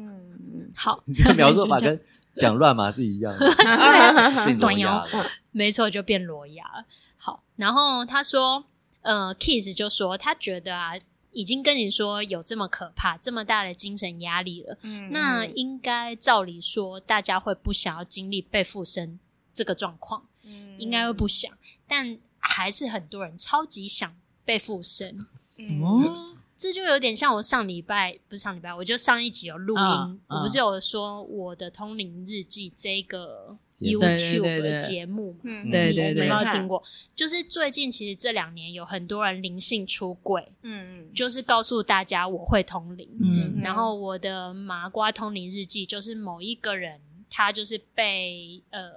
[0.76, 1.99] 好， 你这描述法跟
[2.36, 3.53] 讲乱码是一样的，
[4.59, 5.05] 短腰，
[5.51, 6.86] 没错，就变裸牙了。
[7.17, 8.63] 好，然后他说，
[9.01, 10.93] 呃，Keith 就说他觉得啊，
[11.32, 19.19] 已经跟你说有这么可怕、这么大的精神压力了，嗯，那应该照理说，大家会不想要经历被附身
[19.53, 21.51] 这个状况，嗯，应该会不想，
[21.88, 24.15] 但还是很多人超级想
[24.45, 25.19] 被附身，
[25.57, 26.38] 嗯。
[26.62, 36.84] 这就有点像我上礼拜不是上礼拜，我就上一集有录音，我不是有说我的通灵日记这个 YouTube 的节目，嗯，对对对，有没有听过？
[37.16, 48.91] 就是最近其实这两年有很多人灵性出轨，嗯嗯，就是告诉大家我会通灵，嗯，然后我的麻瓜通灵日记就是某一个人他就是被呃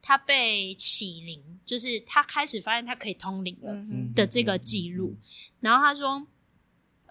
[0.00, 3.76] 他被启灵，就是他开始发现他可以通灵了
[4.14, 5.16] 的这个记录，
[5.58, 6.24] 然后他说。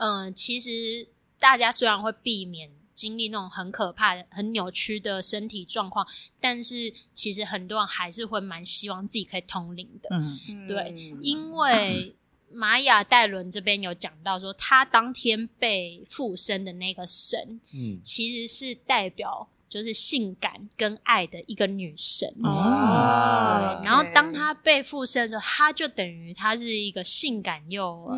[0.01, 1.07] 嗯，其实
[1.39, 6.05] 大家虽然会避免经历那种很可怕的、很扭曲的身体状况，
[6.39, 10.09] 但是其实很多人还是会蛮希望自己可以通灵的。
[10.11, 12.15] 嗯，对，因为
[12.51, 23.81] 玛雅戴伦这边有讲到说，他当天被附身的那个神，嗯，其实是代表就是性感跟爱的一个女神哦。
[23.83, 28.11] 然后当她被附身的时候，她就等于她是一个性感又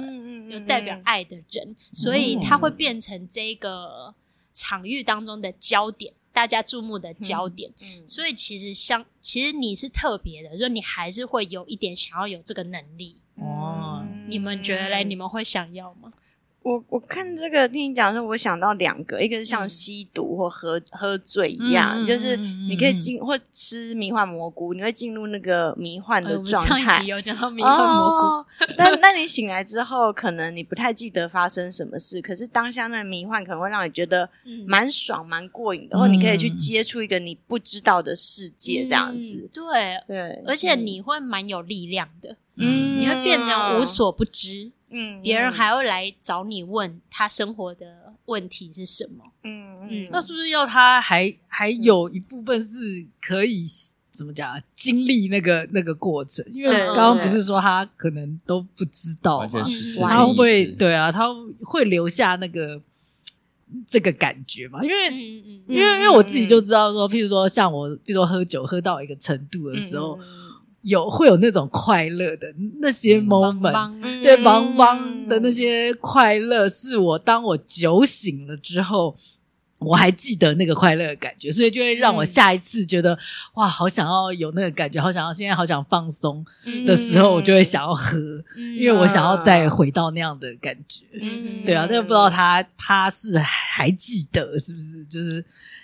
[0.50, 4.16] 又代表爱的人，所以她会变成这个
[4.52, 6.12] 场域当中的焦点。
[6.34, 13.16] 大家注目的焦点，嗯嗯、所以其实像其实你是特别的，所以你还是会有一点想要有这个能力。
[13.36, 15.04] 哦，你们觉得嘞？
[15.04, 16.12] 你们会想要吗？
[16.64, 26.80] 我我看这个听你讲的时候，我想到两个，一个是像吸毒或喝喝醉一样，嗯、就是你可以进、嗯、或吃迷幻蘑菇，你会进入那个迷幻的状态。
[26.80, 28.46] 上一集有讲到迷幻蘑菇，哦、
[28.78, 34.30] 但那你醒来之后，可能你不太记得发生什么事，可是当下那个迷幻可能会让你觉得
[34.66, 39.50] 蛮爽、蛮过瘾的，或、嗯、你可以去接触一个你不知道的世界，这样子。
[39.54, 44.72] 对，对而且你会蛮有力量的，嗯，你会变成无所不知。
[44.94, 49.24] 嗯，别人还会来找你问他生活的问题是什么？
[49.44, 53.66] 嗯嗯，嗯那是不是要他还还有一部分是可以
[54.12, 56.46] 怎么讲经历那个那个过程？
[56.52, 59.64] 因为刚刚不是说他可能都不知道嘛？
[60.08, 61.12] 他会不会对啊？
[61.12, 61.28] 他
[61.62, 62.80] 会留下那个
[63.88, 64.84] 这个感觉嘛？
[64.84, 70.20] 因为、嗯嗯、因为因为我自己就知道说，譬如说像我，譬如说喝酒喝到一个程度的时候。
[70.22, 70.43] 嗯
[70.84, 79.18] 有会有那种快乐的那些 moment，、嗯、对，茫茫的那些快乐，是我当我酒醒了之后，
[79.80, 83.18] 我还记得那个快乐的感觉，所以就会让我下一次觉得、嗯、
[83.56, 86.46] 哇，好想要有那个感觉，好想要现在好想放松
[86.86, 88.18] 的时候，我就会想要喝，
[88.58, 91.06] 嗯、因为我想要再回到那样的感觉。
[91.22, 95.06] 嗯、对啊，但是不知道他他是还记得是不是？
[95.06, 95.44] 就是。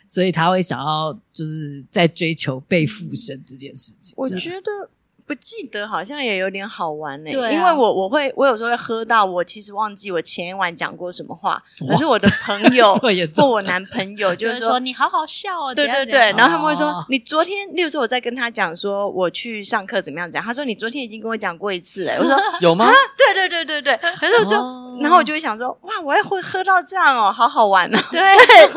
[0.10, 4.16] 所以他会想要，就是在追求被附身这件事情。
[4.18, 4.90] 我觉得
[5.30, 12.96] 不记得好像也有点好玩呢、欸，对啊、因为我我会我有时候会喝到，我其实忘记我前一晚讲过什么话， 可是我的朋友
[13.38, 22.92] 或我男朋友就是说，说你好好笑哦，对对对，然后他们会说、哦、你昨天，例如说我在跟他讲说我去上课怎么样讲，他说你昨天已经跟我讲过一次了，我说 有吗？
[23.16, 24.58] 对对对对对，可是我说。
[24.58, 24.88] 哦。
[25.00, 27.98] 然后我就会想说，哇，我也会喝到这样哦，好好玩哦。
[28.12, 28.20] 对，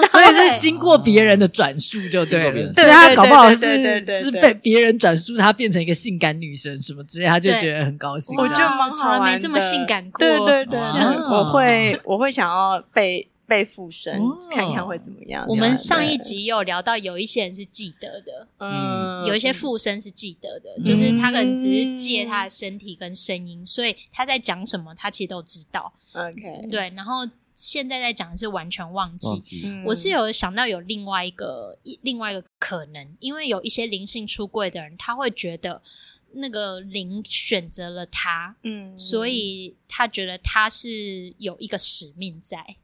[0.07, 2.73] 所以是经过别人的转述就对了。
[2.75, 8.37] 对，他搞不好是是被别人转述，他变成一个性感女神什么之类，他就觉得很高兴。
[8.37, 8.55] 我就
[8.97, 10.19] 从来没这么性感过。
[10.19, 10.81] 对对对，
[11.31, 14.21] 我会我会想要被被附身，
[14.51, 15.47] 看看会怎么样。
[15.49, 25.93] 我们上一集有聊到，有一些人是记得的，嗯，有一些附身是记得的，就是他可能只是借他的身体跟声音，所以他在讲什么，他其实都知道。
[26.13, 29.83] OK，对，然后现在在讲的是完全忘记。
[29.85, 35.83] 我是有想到有另外一个一另外一个可能，因为有一些灵性出柜的人，他会觉得
[36.35, 42.77] 那个灵选择了他，嗯，所以他觉得他是有一个使命在。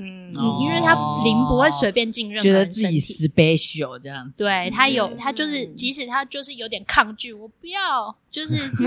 [0.00, 0.94] 嗯，因为他
[1.24, 4.32] 灵不会随便进任何人身体，觉得自己 special 这样。
[4.36, 8.54] 对，他有，他就是，即使他就是有点抗拒，我不要，就是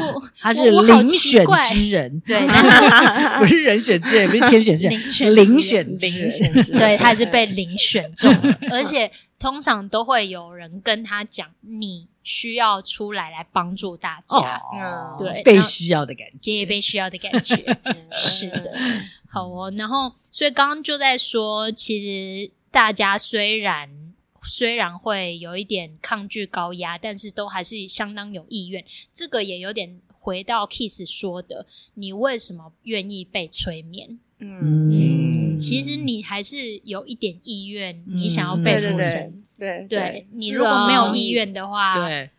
[0.00, 4.92] 我， 他是灵选之人，对，但是不是人选之人，不是天选之人，
[5.36, 8.34] 灵选之人，对，他也是被灵选中，
[8.70, 14.60] 而且通常都会有人跟他讲，你需要出来来帮助大家，
[15.16, 17.56] 对，被需要的感觉，也被需要的感觉，
[18.12, 18.72] 是的。
[19.28, 23.88] 好哦，然后所以刚刚就在说，其实大家虽然
[24.42, 28.84] 虽然会有一点抗拒高压，但是都还是相当有意愿。
[29.12, 31.64] 这个也有点回到 Kiss 说的，
[31.94, 34.18] 你为什么愿意被催眠？
[34.40, 39.42] 嗯，嗯，其实你还是有一点意愿，你想要被附身。
[39.58, 42.30] 对对，你如果没有意愿的话，对。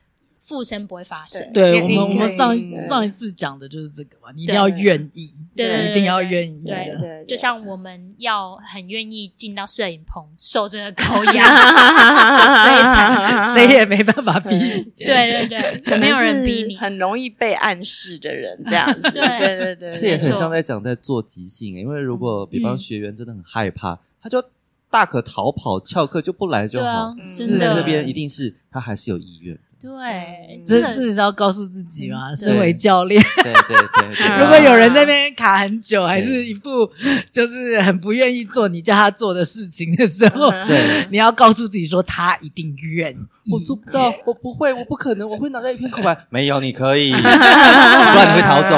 [0.50, 1.47] 附身不会发生。
[1.54, 6.66] 对，我们我们上上一次讲的就是这个嘛，你一定要愿意，对，一定要愿意。
[6.66, 11.45] 对对，就像我们要很愿意进到摄影棚，受这个高压，
[12.66, 15.06] 所以才 谁也没办法逼你。
[15.06, 19.02] 对对对，没有人逼你，很容易被暗示的人这样子。
[19.12, 24.43] 对对对，这也很像在讲在做即兴，因为如果比方学员真的很害怕，他就
[24.89, 27.16] 大可逃跑翘课就不来就好。
[27.22, 29.56] 是在这边一定是他还是有意愿。
[29.82, 32.36] 对，这这是要告诉自己嘛？
[32.36, 33.78] 身为教练，对对
[34.14, 36.92] 对， 如果有人在那边卡很久，还是一副
[37.32, 43.18] 就是很不愿意做你叫他做的事情的时候，对，你要告诉自己说他一定愿意。
[43.52, 46.16] 我做不到，我不会，我不可能，我会脑袋一片空白。
[46.30, 48.76] 没有，你可以， 不然你会逃走。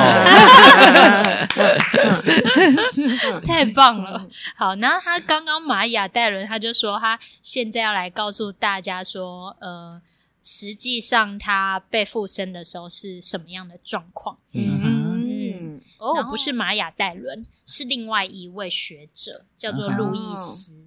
[3.46, 4.28] 太棒了！
[4.56, 10.00] 好，然后他刚刚玛雅戴伦他就说，他现在要来告诉大家说，呃。
[10.42, 14.38] 实际上，他被附身的时候是什么样的状况？
[14.54, 20.78] 嗯嗯，哦，不是玛雅戴伦，是另外一位学者，叫做路易斯。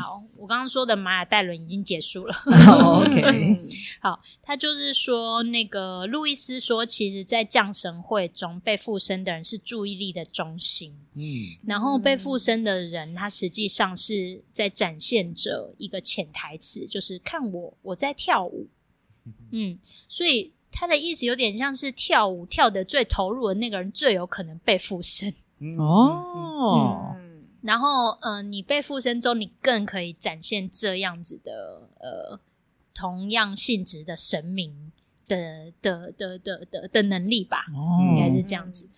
[0.00, 2.34] 好，我刚刚说的玛雅戴伦已经结束了。
[2.46, 3.56] Oh, OK，
[4.00, 10.96] 好，他就是说，那个路易斯说，其实，在降神会中被附身的人是注意力的中心。
[11.14, 18.68] 嗯，然后被附身的人，他实际上是在展现着一个潜台词，就是看我，我在跳舞。
[19.50, 25.32] 嗯，所以他的意思有点像是跳舞跳得最投入的那个人，最有可能被附身。
[25.78, 27.14] 哦。
[27.16, 27.30] 嗯
[27.62, 32.40] 然后，呃，你被附身之后，你更可以展现这样子的，呃，
[32.94, 34.90] 同样性质的神明
[35.28, 38.88] 的的的的的的能力吧，哦、应该是这样子。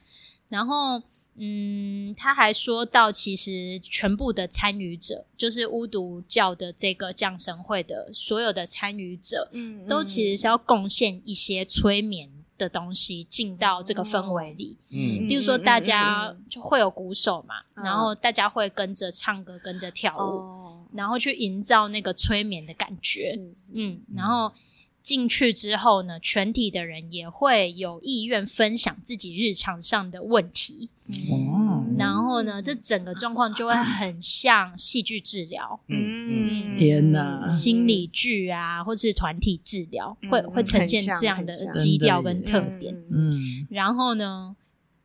[0.53, 1.01] 然后，
[1.37, 12.29] 嗯，他还说到，其实全部的参与者，就是巫毒教的这个降神会的所有的参与者，嗯，都其实是要贡献一些催眠。
[12.59, 23.37] 的东西进到这个氛围里，嗯，例如说大家就会有鼓手嘛，嗯、然后大家会跟着唱歌，跟着跳舞，哦、然后去营造那个催眠的感觉，
[23.75, 24.53] 嗯，然后
[25.03, 44.55] 进去之后呢，全体的人也会有意愿分享自己日常上的问题，嗯，然后呢，这整个状况就会很像戏剧治疗，嗯，天哪，心理剧啊，或是团体治疗，会会呈现这样的基调跟特点，嗯，然后呢，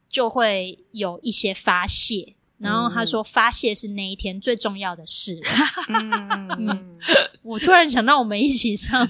[0.07, 5.41] 就会有一些发泄，然后他说发泄是那一天最重要的事，
[5.89, 6.99] 嗯，
[7.41, 9.09] 我突然想到我们一起上。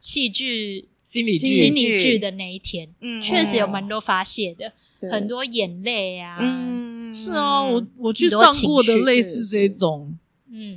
[0.00, 2.18] 戏剧、心理剧、心理剧。
[2.18, 4.72] 的那一天，嗯，确实有蛮多发泄的，
[5.08, 10.18] 很多眼泪啊，嗯，是啊，我我去上过的类似这种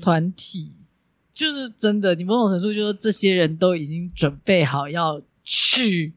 [0.02, 0.74] 团体，
[1.34, 6.14] 就是真的，你某种程度就是这些人都已经准备好要去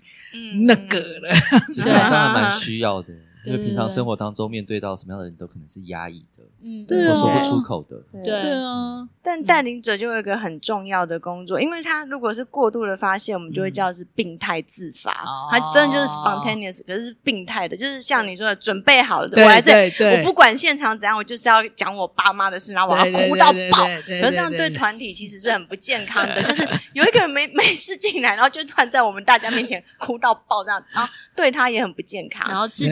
[0.67, 1.33] 那个了，
[1.73, 3.09] 其实好像还蛮需要的，
[3.47, 6.45] 因为平常生活当中面对到什么样的人都可能是压抑的。
[6.63, 8.53] 嗯，我说不出口的，对。
[8.53, 9.09] 啊。
[9.23, 15.13] 但带领者就有一个很重要的工作，因为他如果是过度的发泄，我们就会叫是病态自发。
[15.51, 23.85] 他真的就是 spontaneous，可是是病态的，就是像你说的，准备好了，我来这，我不管现场怎样，我就是要讲我爸妈的事，然后我要哭到爆。
[24.07, 32.87] 可是这样对团体其实是很不健康的，就是 有一个人每每次进来，然后就突然在我们大家面前哭到爆这样，然后对他也很不健康，然后这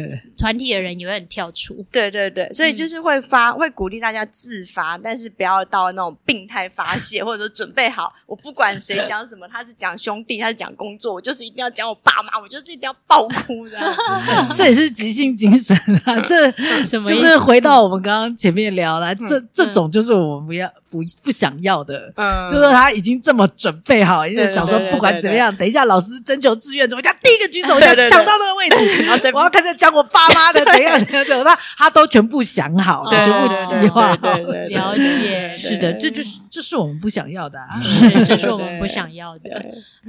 [0.44, 1.74] 团体的人也会很跳出。
[1.90, 3.50] 对对对，所以就是会发。
[3.54, 13.78] 会鼓励大家自发，但是不要到那种病态发泄，或者说准备好，我不管谁讲什么，他是讲兄弟，他是讲工作，我就是一定要讲我爸妈，我就是一定要爆哭的。
[14.54, 15.74] 这也是即兴精神
[16.04, 16.20] 啊！
[16.26, 16.50] 这
[16.82, 17.08] 什么？
[17.08, 22.12] 就是回到我们刚刚前面聊了，这这种就是我们不要不不想要的。
[22.16, 33.64] 嗯，就是他已经这么准备好，因为想说不管怎么样，等一下老师征求志愿，我要第一个举手，我要 抢到那个位置，我要开始讲我爸妈的，怎样怎样怎样，他 他都全部想好，全部。
[33.64, 39.50] 计划对对，了解，是的，这就是这是我们不想要的，是这是我们不想要的。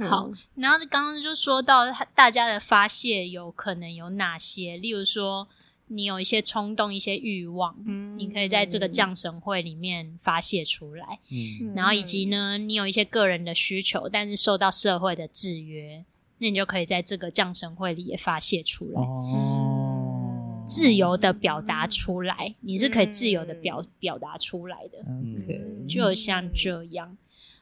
[0.08, 1.84] 好，然后刚刚就说到
[2.14, 5.48] 大家的发泄有可能有哪些，例如说
[5.88, 16.04] 你有一些冲动、一些欲望，嗯，你可以在这个降神会里面发泄出来，嗯，然后以及呢，你有一些个人的需求，但是受到社会的制约，
[16.38, 20.62] 那你就可以在这个降神会里也发泄出来，哦。
[20.66, 24.98] 自由的表达出来，你是可以自由的表、嗯、表达出来的。
[24.98, 25.86] Okay.
[25.88, 27.16] 就像这样，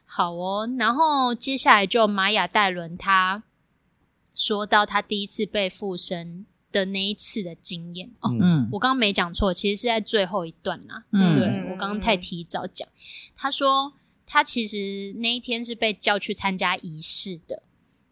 [0.05, 0.67] 好哦。
[0.79, 3.43] 然后接下来就玛雅戴伦他
[4.33, 8.11] 说到他第一次被附身的那一次的经验。
[8.19, 11.05] 哦，嗯，我刚刚没讲错，其实是在最后一段呐。
[11.11, 12.85] 嗯，对，我刚刚太提早讲。
[13.37, 13.93] 他说
[14.25, 17.63] 他其实那一天是被叫去参加仪式的，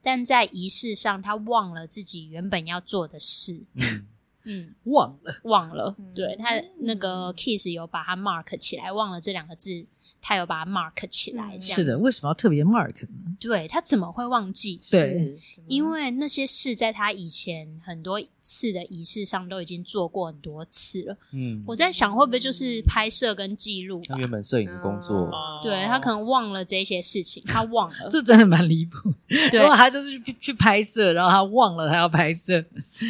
[0.01, 3.65] 但在仪式上他忘了自己原本要做的事。
[3.75, 4.07] 嗯
[4.45, 5.95] 嗯，忘了，忘了。
[6.15, 9.85] 对，他那个 kiss 有把它 mark 起来，忘了这两个字。
[10.25, 11.75] 他有把它 mark 起来，这样。
[11.75, 13.35] 是的，为什么要特别 mark 呢？
[13.41, 14.79] 对，他怎么会忘记？
[14.89, 21.17] 对，因为那些事在他以前很多次的仪式上都已经做过很多次了。
[21.33, 24.01] 嗯，我在想会不会就是拍摄跟记录？
[24.07, 25.29] 他原本摄影的工作，
[25.61, 28.09] 对，他可能忘了这些事情， 他忘了。
[28.09, 29.13] 这真的蛮离谱。
[29.27, 32.63] 对，他就是去去拍摄，然后他忘了他要拍摄。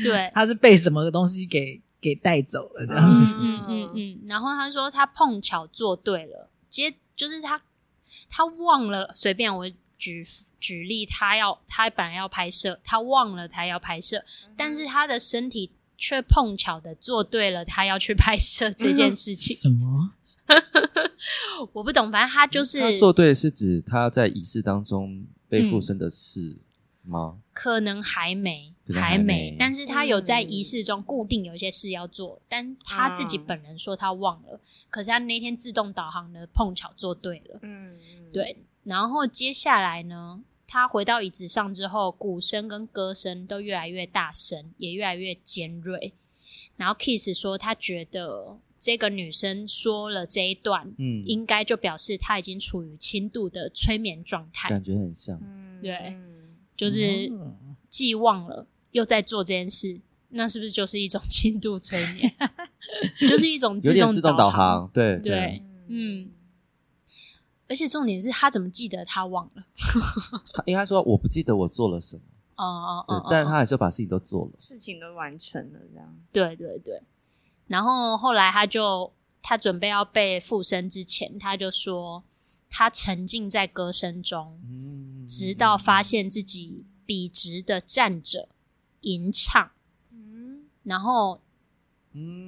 [0.03, 3.21] 对，他是被什么东西给给带走了这样子。
[3.21, 4.19] 嗯嗯嗯。
[4.25, 6.91] 然后他说他碰巧做对了，接。
[7.15, 7.61] 就是他，
[8.29, 10.25] 他忘了随便我举
[10.59, 14.23] 举例，他要他本来要拍摄，他忘了他要拍摄，
[14.57, 19.55] 但是他的身体却碰巧的做对了，他要去拍摄这件事情。
[19.55, 20.11] 什么？
[21.71, 26.57] 我不懂，反正他就是他做对，是指他在仪式当中被附身的事。
[27.03, 27.39] 吗？
[27.53, 37.99] 可能还没，还没，但是他有在仪式中固定有一些事要做，嗯、但他自己本人说他忘了，嗯、可是他那天自动导航的碰巧做对了，嗯，
[38.31, 46.13] 对，然后接下来呢，他回到椅子上之后，鼓声跟歌声都越来越大声，也越来越尖锐，
[46.77, 48.57] 然后 Kiss 说他觉得。
[48.85, 55.39] 这个女生说了这一段，嗯，应该就表示她已经处于轻度的催眠状态，感觉很像，
[55.81, 56.13] 对，
[56.75, 57.31] 就是
[57.89, 59.99] 既忘了又在做这件事，
[60.29, 62.33] 那是不是就是一种轻度催眠？
[63.27, 66.31] 就是一种自动自动导航，对对，嗯。
[67.69, 69.63] 而且重点是他怎么记得他忘了？
[70.65, 72.21] 应该说我不记得我做了什么，
[72.57, 77.01] 哦哦哦，但是他还是把事情都做了，事情都完成了，这样，对对对。
[77.67, 79.11] 然后后来他就
[79.41, 82.23] 他准备要被附身之前，他就说
[82.75, 88.49] 他沉浸在歌声中，嗯、直到发现自己笔直的站着
[89.01, 89.69] 吟唱，
[90.09, 91.39] 嗯、然后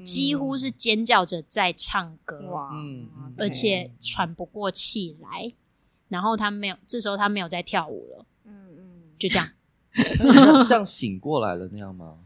[0.04, 2.72] 几乎是尖叫着在唱歌，哇。
[3.38, 5.54] 而且喘不过气来。
[6.08, 9.48] 然后他没有，这时候他没有在跳舞了，嗯嗯，就这样，
[10.66, 12.18] 像醒过来了那样吗？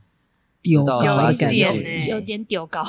[0.62, 2.86] 丢高一点，有点丢高。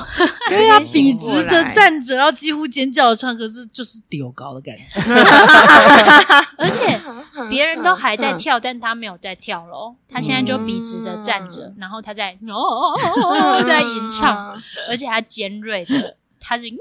[0.48, 5.00] 对啊，笔直着站着，然后几乎尖叫的唱歌，这就是丢高的感觉。
[6.58, 7.00] 而且
[7.48, 9.94] 别人都还在跳，但他没有在跳咯。
[10.08, 12.94] 他现在就笔直着站着，然后他在哦，
[13.64, 16.16] 在吟唱，而且他尖锐的。
[16.40, 16.76] 他是呀，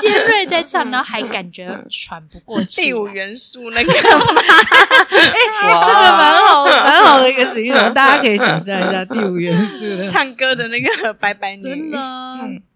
[0.00, 2.82] 尖锐在 唱，然后还感觉喘不过气。
[2.82, 11.98] 第五元素那个， 哎，这个蛮好，蛮好的一个形容，大家可以想象一下第五元素的 唱歌的那个白白女，真的。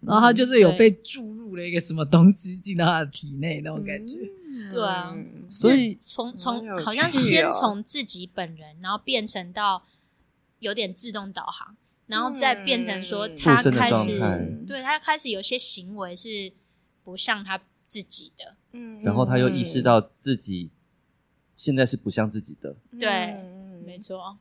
[0.01, 4.15] 然后他就是有被注入了一个什么东西进到他的体内那种感觉。
[4.71, 5.13] 对啊，
[5.49, 9.83] 所以从从好像先从自己本人，然后变成到
[10.59, 11.75] 有点自动导航。
[12.09, 16.51] 然后再变成说，他开始，嗯、对，他开始有些行为是
[17.03, 20.71] 不像他自己的，嗯，然后他又意识到自己
[21.55, 24.35] 现在是不像自己的，对，嗯、没错，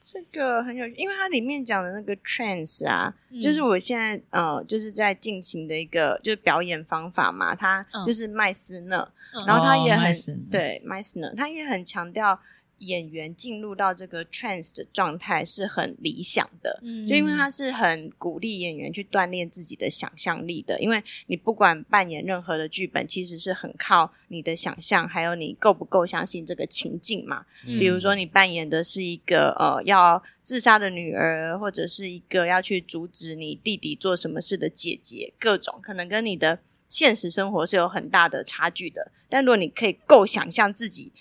[0.00, 8.98] 这个很有，因为它里面讲的那个 trance 啊，嗯、就是我现在呃，就是在进行的一个就是表演方法嘛，他就是麦斯纳，
[9.34, 12.40] 嗯、然后他也很、哦、对麦斯呢，他也很强调。
[12.86, 27.46] 演员进入到这个 trance 的状态是很理想的，嗯，就因为他是很鼓励演员去锻炼自己的想象力的，因为你不管扮演任何的剧本，其实是很靠你的想象，还有你够不够相信这个情境嘛。
[27.66, 36.58] 嗯，比如说你扮演的是一个呃要自杀的女儿，或者是一个要去阻止你弟弟做什么事的姐姐，各种可能跟你的
[36.88, 39.12] 现实生活是有很大的差距的。
[39.28, 41.12] 但如果你可以够想象自己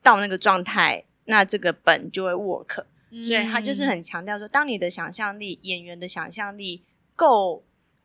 [0.00, 1.04] 到那个状态。
[1.28, 2.84] 那这个本就会 work，
[3.24, 6.82] 所以他就是很强调说，当你的想象力、演员的想象力
[7.14, 7.62] 够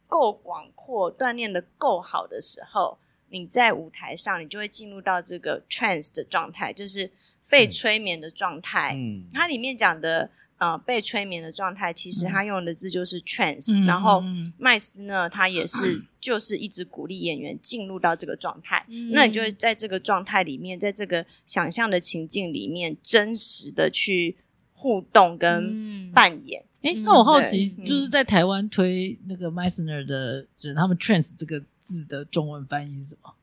[0.07, 2.97] 够广阔、锻炼的够好的时候，
[3.29, 7.09] 你在舞台上，你就会进入到这个 trance 的状态，就是
[7.49, 8.93] 被催眠的状态。
[8.95, 10.29] 嗯，它里面讲的。
[10.57, 14.23] 呃，被催眠的状态，其实他用的字就是 trance，嗯，然后
[14.57, 18.85] 麦斯呢，他也是 就是一直鼓励演员进入到这个状态。
[18.87, 24.37] 嗯，那你就会在这个状态里面，在这个想象的情境里面，真实的去
[24.73, 26.63] 互动跟扮演。
[26.81, 33.33] 哎，嗯，那我好奇，就是在台湾推那个 masner 的人，他们 trance 这个字的中文翻译是什么？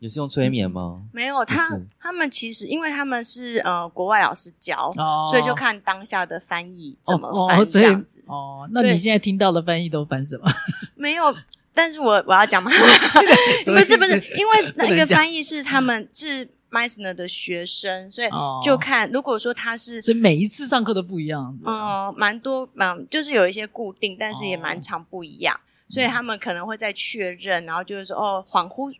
[0.00, 1.02] 也是用催眠吗？
[1.12, 1.68] 没有，他
[1.98, 4.92] 他们其实因为他们是呃国外老师教，
[5.30, 8.22] 所以就看当下的翻译怎么翻这样子。
[8.26, 10.48] 哦，那你现在听到的翻译都翻什么？
[10.94, 11.34] 没有，
[11.74, 12.70] 但是我我要讲嘛，
[13.66, 18.28] 不是不 是，因为那个翻译是他们是 Meisner 的学生，所以
[18.62, 21.58] 就看如果说他是，所以每一次上课都不一样。
[21.64, 28.94] 嗯，蛮多，嗯，就是有一些固定，但是也蛮常不一样，所以他们可能会在确认，然后就是说哦，恍惚。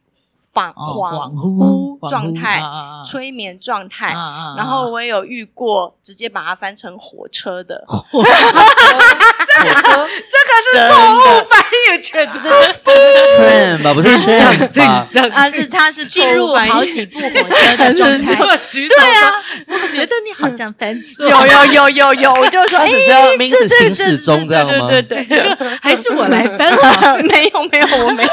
[0.55, 2.61] 恍恍惚状态，
[3.05, 4.12] 催眠状态，
[4.57, 7.84] 然后我也有遇过直接把它翻成火车的。
[9.61, 15.07] 火车，这个是错误翻译，确实是 train 吧，不是 train 吧？
[15.34, 18.34] 它是它是进入好几部火车的状态。
[18.34, 18.44] 对
[19.12, 19.32] 啊，
[19.68, 21.28] 我觉得你好像翻错。
[21.28, 22.90] 有有有有有，我就说，哎，
[23.36, 24.88] 名字行驶中这样吗？
[24.90, 27.16] 对对对，还是我来翻好？
[27.18, 28.30] 没有没有，我没有。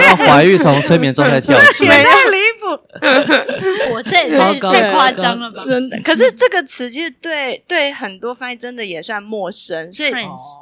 [0.00, 0.76] 要怀孕从。
[0.86, 2.45] 催眠状态跳出来，太离谱！
[3.92, 5.62] 我这也太太夸张了吧？
[5.64, 6.00] 真的。
[6.02, 10.12] 可是这个词其实对对很多翻译真的也算陌生，所以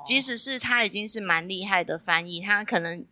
[0.07, 3.05] 即使是他已经是蛮厉害的翻译，他可能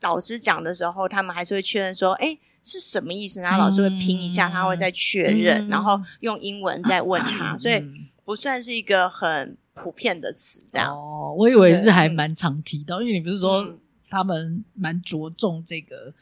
[0.00, 3.40] 老师讲的时候，他们还是会确认说：“哎，是什么意思？
[3.40, 7.82] 然后老师会拼一下，他会再确认，嗯、然后用英文再问他，所以
[8.24, 10.60] 不算是一个很普遍的词。
[10.72, 13.74] 这样哦，我以为是还蛮常提到，因为你不是说
[14.08, 16.12] 他们蛮着重这个。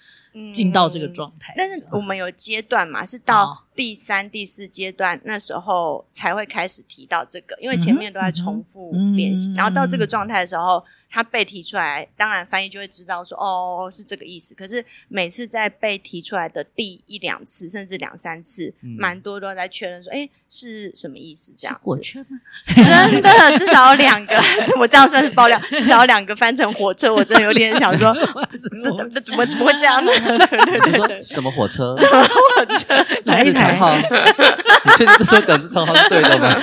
[0.53, 10.85] 进到这个状态，但是我们有阶段嘛，是到第三、第四阶段那时候才会开始提到这个，因为前面都在重复练习，然后到这个状态的时候。
[11.11, 14.55] 他被提出来，当然翻译就会知道说哦，是这个意思。
[14.55, 21.53] 可是每次在被提出来的第一两次，甚至两三次，蛮、嗯、多都在确认说，哎，是什么意思？
[21.59, 21.81] 这样子。
[21.83, 22.39] 火车吗？
[23.11, 24.37] 真的，至少有两个，
[24.79, 28.13] 我这样算是爆料，至少有两个翻成火车，我真的有点想说，
[28.61, 30.13] 怎么怎么怎么怎么会这样呢？
[30.19, 31.97] 对对对对，什么火车？
[31.99, 33.07] 什么火车？
[33.25, 33.97] 来一台号？
[33.97, 36.55] 你确定这说讲这称号是对的吗？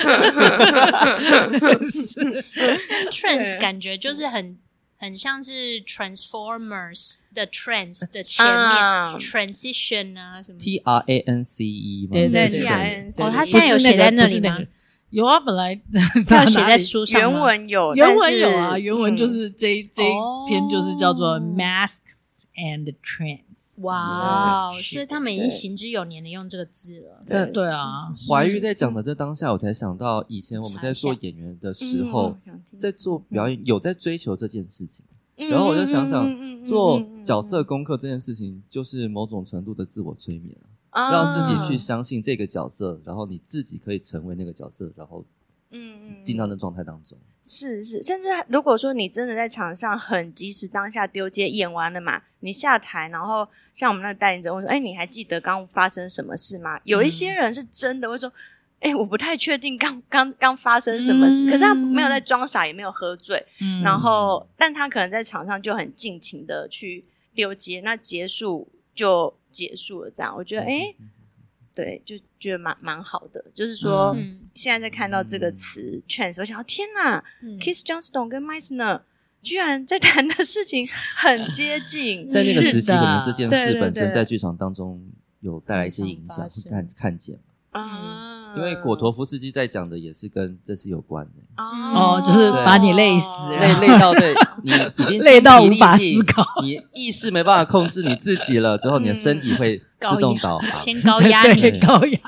[1.89, 2.43] 是。
[3.09, 4.34] Trans 感觉就是。
[4.35, 4.57] 很
[4.97, 10.57] 很像是 Transformers 的 trans 的前面、uh, transition 啊什么。
[10.57, 12.67] T R A N C E 对对对
[13.19, 14.57] 哦，他现在有写在那里吗？
[15.11, 15.71] 有啊，本来
[16.29, 17.21] 要写在书上。
[17.21, 20.13] 原文有，原文有啊，原文就是这这一
[20.49, 21.99] 篇就是叫做 Masks
[22.57, 23.39] and Trans。
[23.77, 24.73] 哇哦！
[24.81, 27.23] 所以他们已经行之有年的用这个字了。
[27.27, 32.37] 对对啊，怀玉在讲的这当下，我才想到以前我们在做演员的时候，
[32.77, 35.05] 在做表演有在追求这件事情。
[35.35, 40.57] 然后我就想想，做角色功课这件事情，就是某种程度的自我催眠
[40.91, 45.25] 啊，让自己去相信这个角色，然后你自己可以成为那个角色，然后。
[45.75, 56.79] 嗯嗯，进到那状态当中，是是，甚至如果说你真的在场上很及时当下丢接演完了嘛，你下台，然后像我们那个带领者问说，哎，你还记得刚发生什么事吗？
[56.85, 58.31] 有一些人是真的会说，
[58.79, 63.83] 哎，我不太确定刚刚刚发生什么事，可是他没有在装傻，也没有喝醉，嗯。
[63.83, 67.03] 然后但他可能在场上就很尽情的去
[67.33, 70.33] 丢接，那结束就结束了，这样。
[70.35, 70.95] 我觉得，哎。
[71.75, 79.01] 对，就觉得蛮蛮好的，就是说，嗯、现在在看到这个词 trans，我想，天哪、嗯、Keith Johnstone 跟 Meisner
[79.41, 84.99] 居然在谈的事情很接近，在那个时期，可能这件事本身在剧场当中
[85.41, 87.37] 有带来一些影响，会看看见
[87.71, 88.34] 啊。
[88.57, 91.63] 因为果陀夫斯基在讲的也是跟这是有关的。
[91.63, 93.27] 哦，就是把你累死，
[93.59, 94.33] 累累到对
[94.63, 102.19] 你已经累到无法思考， 你意识没办法控制你自己了，之后你的身体会自动导航，先高压你， 高压，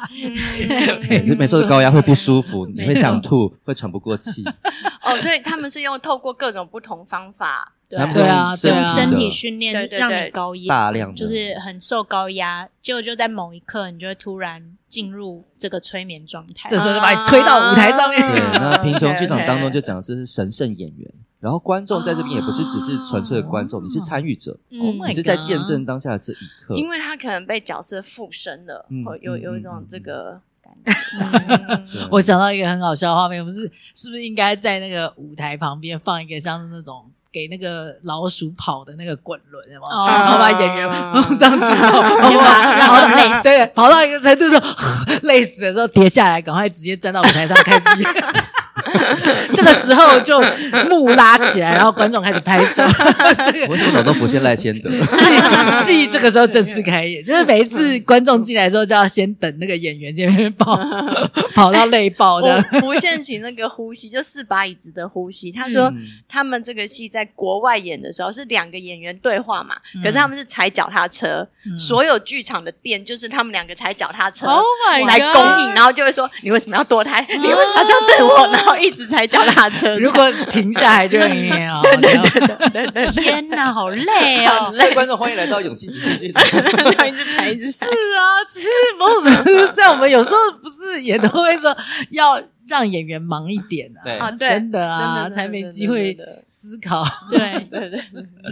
[1.37, 4.43] 没错，高压会不舒服，你会想吐，会喘不过气。
[5.03, 7.73] 哦，所以他们是用透过各种不同方法。
[7.89, 18.19] 对啊，用身体训练让你高压，大量就是很受高压，结果就在某一刻，你就会突然进入这个催眠状态，这时候就把你推到舞台上面。
[18.19, 21.09] 对，那贫穷剧场当中就讲的是神圣演员，
[21.39, 28.85] 然后观众在这边也不是只是纯粹的观众，你是参与者，你是在见证当下的这一刻，因为他可能被角色附身了，
[29.21, 30.91] 有有一种这个感觉。
[32.11, 33.61] 我想到一个很好笑的画面，不是
[33.95, 37.09] 是不是应该在那个舞台旁边放一个像那种。
[37.37, 44.59] 给那个老鼠跑的那个滚轮，然后把演员弄上去，然后跑到累死，跑到一个程度说
[45.21, 48.11] 累死的时候跌下来，赶快直接站到舞台上开始演。
[49.55, 50.41] 这个时候就
[50.89, 52.83] 幕拉起来，然后观众开始拍手。
[53.69, 54.89] 我怎么脑中浮现赖先德？
[55.83, 60.79] 戏 戏这个时候正式开演，就是每一次观众进来的时候，就要先等那个演员这边跑，
[61.53, 62.61] 跑到累爆的。
[62.79, 65.51] 浮现起那个呼吸，就四把椅子的呼吸。
[65.51, 65.91] 他说
[66.27, 74.47] 他们这个戏在国外演的时候是两个演员对话嘛，可是他们是踩脚踏车，所有剧场的店就是他们两个踩脚踏车
[75.05, 77.25] 来供应，然后就会说你为什么要堕胎？
[77.29, 78.47] 你为什么要这样对我？
[78.47, 78.76] 然后。
[78.79, 81.81] 一直踩脚踏车， 如果停下来就很累哦。
[82.01, 82.29] 对对
[82.69, 84.71] 对对对，天哪，好累哦！
[84.77, 86.43] 累，观众欢迎来到勇气极限剧场。
[86.45, 87.85] 一直踩，一直踩。
[87.85, 88.67] 是啊，其实
[88.99, 91.75] 某种程度在我们有时候不是也都会说
[92.11, 92.41] 要。
[92.67, 94.31] 让演员忙一点啊！
[94.31, 97.03] 对，真的啊，才没机会思考。
[97.29, 97.39] 对
[97.71, 97.99] 对对，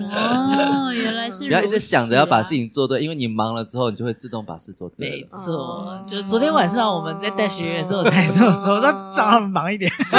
[0.01, 5.09] 哦，原来是不要一直想着要把事情做对，因为你忙了之后，你就会自动把事做对。
[5.09, 9.91] 没错，就昨天晚上我们在带学员的时候才这么说，说让他们忙一点，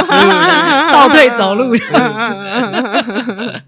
[0.92, 3.62] 倒退走路这样子。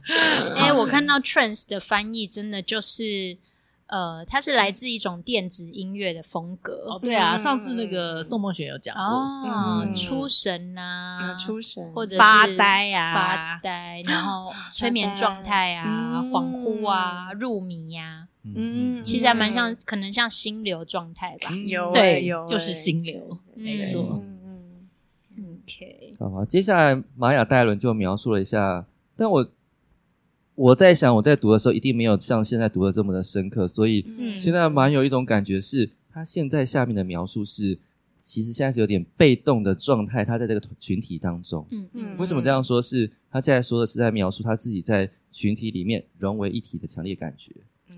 [0.57, 3.39] 哎，我看到 trance 的翻译真的就是。
[3.89, 6.75] 呃，它是来自一种电子音乐的风格。
[6.91, 21.51] 哦，对啊，上次那个宋梦雪有讲过，哦，出神啊，出神，或者是发呆呀，发呆，然后 催眠状态啊，恍惚啊，入迷呀，嗯，其实还蛮像，可能像心流状态吧。
[21.67, 24.23] 有，对，有，就是心流，没错。
[25.37, 26.15] 嗯，OK。
[26.19, 28.85] 好，接下来玛雅戴伦就描述了一下，
[29.17, 29.49] 但我。
[30.59, 34.05] 我在想，我在读的时候一定没有像现在读的这么的深刻，所以
[34.37, 37.79] 现在蛮有一种感觉是，他现在下面的描述是，
[38.21, 41.65] 其实现在是有点被动的状态，他在这个群体当中。
[41.71, 42.19] 嗯嗯。
[42.19, 42.83] 为什么这样说？
[42.83, 47.53] 是他现在说的是在描述他自己在群体里面融为一体的强烈感觉，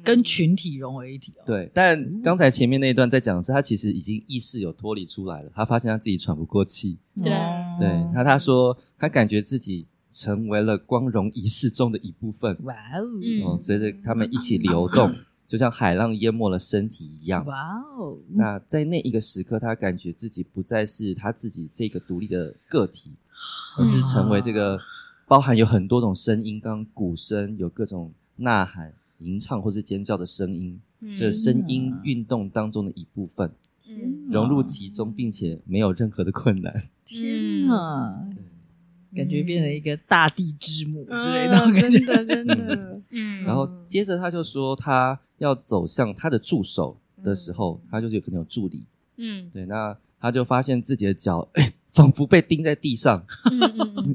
[0.04, 1.42] 跟群体融为一体哦。
[1.46, 6.98] 对，但刚才前面那一段在讲的是，他其实已经意识有脱离出来了，他发现他自己喘不过气。
[7.22, 7.32] 对
[7.80, 9.86] 对，那他说他感觉自己。
[10.10, 12.56] 成为了光荣仪式中的一部分。
[12.64, 13.04] 哇哦！
[13.22, 15.14] 嗯，随着他们一起流动，
[15.46, 17.44] 就像海浪淹没了身体一样。
[17.46, 18.18] 哇哦！
[18.30, 23.12] 那在那一个时刻，他感觉自己不再是他自己这个独立的个体，
[23.78, 24.78] 而是成为这个
[25.26, 30.80] 包含有很多种声音，刚刚鼓声有各种呐喊、吟唱或是尖叫的声音，
[31.16, 33.52] 这声音运动当中的一部分，
[34.28, 36.82] 融入其中，并且没有任何的困难。
[37.04, 38.29] 天啊！
[39.14, 43.00] 感觉变成一个大地之母之类的感觉，真的真的。
[43.10, 48.84] 嗯，然后接着他就说，他要走向他的助手的时候，他就是有可能有助理。
[49.16, 53.24] 嗯，对，那他就发现自己的脚，哎，仿佛被钉在地上，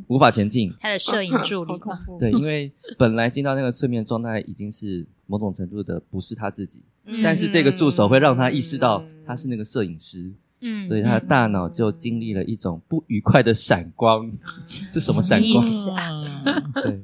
[0.07, 0.71] 无法前进。
[0.79, 1.73] 他的摄影助理，
[2.17, 6.81] 对，因为本来进到那个催眠状态已经是某种程度的不是他自己，
[7.23, 10.31] 但是这个助手会让他意识到他是那个摄影师。
[10.67, 14.31] 嗯，所以他的大脑就经历了一种不愉快的闪光，
[14.65, 15.95] 是什么闪光？
[15.95, 16.71] 啊？
[16.81, 17.03] 对，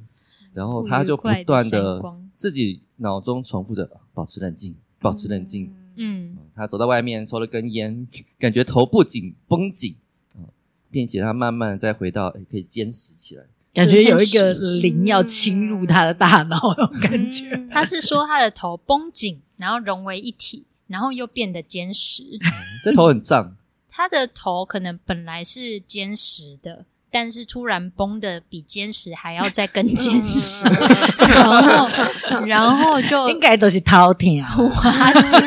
[0.51, 2.01] 然后他就不断的
[2.33, 5.71] 自己脑中重复着保持冷静，保持冷静。
[5.97, 8.07] 嗯，他走到外面抽了根烟，
[8.39, 9.95] 感觉头不紧绷紧，
[10.89, 13.43] 并且他慢慢再回到可以坚实起来，
[13.75, 17.67] 感觉有一个灵要侵入他的大脑那种感觉。
[17.69, 20.65] 他是说他的头绷紧，然后融为一体。
[20.87, 22.21] 然后又变得坚实，
[22.83, 23.55] 这头很胀。
[23.89, 30.63] 他的头可能本来是坚实的，但是突然崩的比坚实还要再更坚实，
[31.19, 31.89] 然后
[32.45, 34.37] 然后就应该都是头痛
[34.83, 35.37] 瓦解，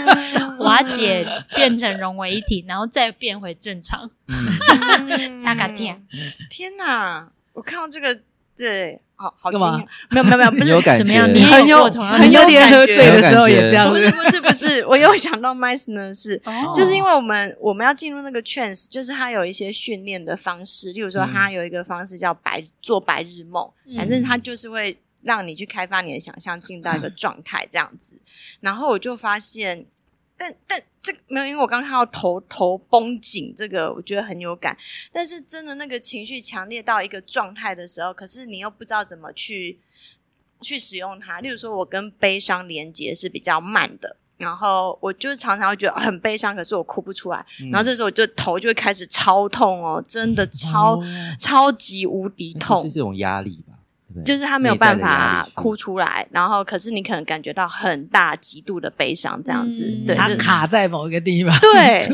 [0.59, 1.27] 瓦解
[1.57, 4.11] 变成融为一体，然后再变回正常。
[5.45, 6.07] 大嘎天，
[6.51, 7.29] 天哪！
[7.55, 8.21] 我看到这个。
[8.57, 11.29] 对，好好惊讶，没有没有没有， 不是有感怎么样？
[11.35, 16.41] 你很有很有点喝醉的时候也这样，不是不是不 是，我又想到 Mice 呢，是
[16.75, 28.17] 就是因为我们我们要进入那个 trance，就是他有一些训练的方式，例如说他有一个方式叫白做白日梦，反正他就是会让你去开发你的想象，进到一个 状态这样子，
[28.61, 29.87] 然后我就发现。
[30.45, 34.77] 但但这个没有，因为我刚看到头头绷紧，这个我觉得很有感。
[35.11, 39.79] 但是真的那个情绪强烈到一个状态的时候，可是你又不知道怎么去
[40.61, 41.41] 去使用它。
[41.41, 47.45] 例如说，我跟悲伤连接是比较慢的，然后我就是常常会觉得很悲伤，可是我哭不出来。
[47.63, 51.05] 嗯、然后这时候我就头就会开始超痛哦，真的超、哦、
[51.39, 53.74] 超级无敌痛，是这种压力吧。
[54.23, 62.07] 就是他没有办法哭出来，然后可是你可能感觉到很大极度的悲伤，这样子，对，他卡在某一个地方，对，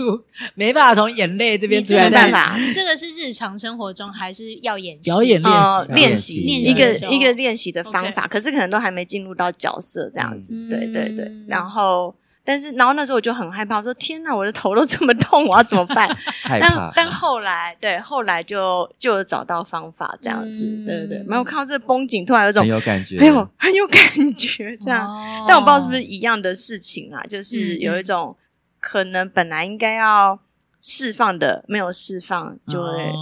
[0.54, 2.56] 没办法从眼泪这边出来，没办法。
[2.72, 5.42] 这个是日常生活中还是要演表演
[5.88, 12.14] 练习练习一个一个练习的方法，可是可能都还没进入到角色这样子，对对对，然后。
[12.42, 16.08] 但是，然后那时候我就很害怕，我说：“天哪，我的头都这么痛，我要怎么办？
[16.42, 16.90] ”害怕。
[16.96, 21.24] 但后来，对，后来就就有找到方法，这样子，对对对。
[21.28, 24.00] 没有看到这个绷紧，突然有种很有感觉，没有很有感
[24.36, 25.06] 觉，这样。
[25.46, 28.36] 但我不知道是不是一样的事情啊，就是有一种
[28.80, 30.38] 可能本来应该要
[30.80, 33.12] 释放的，没有释放，就会。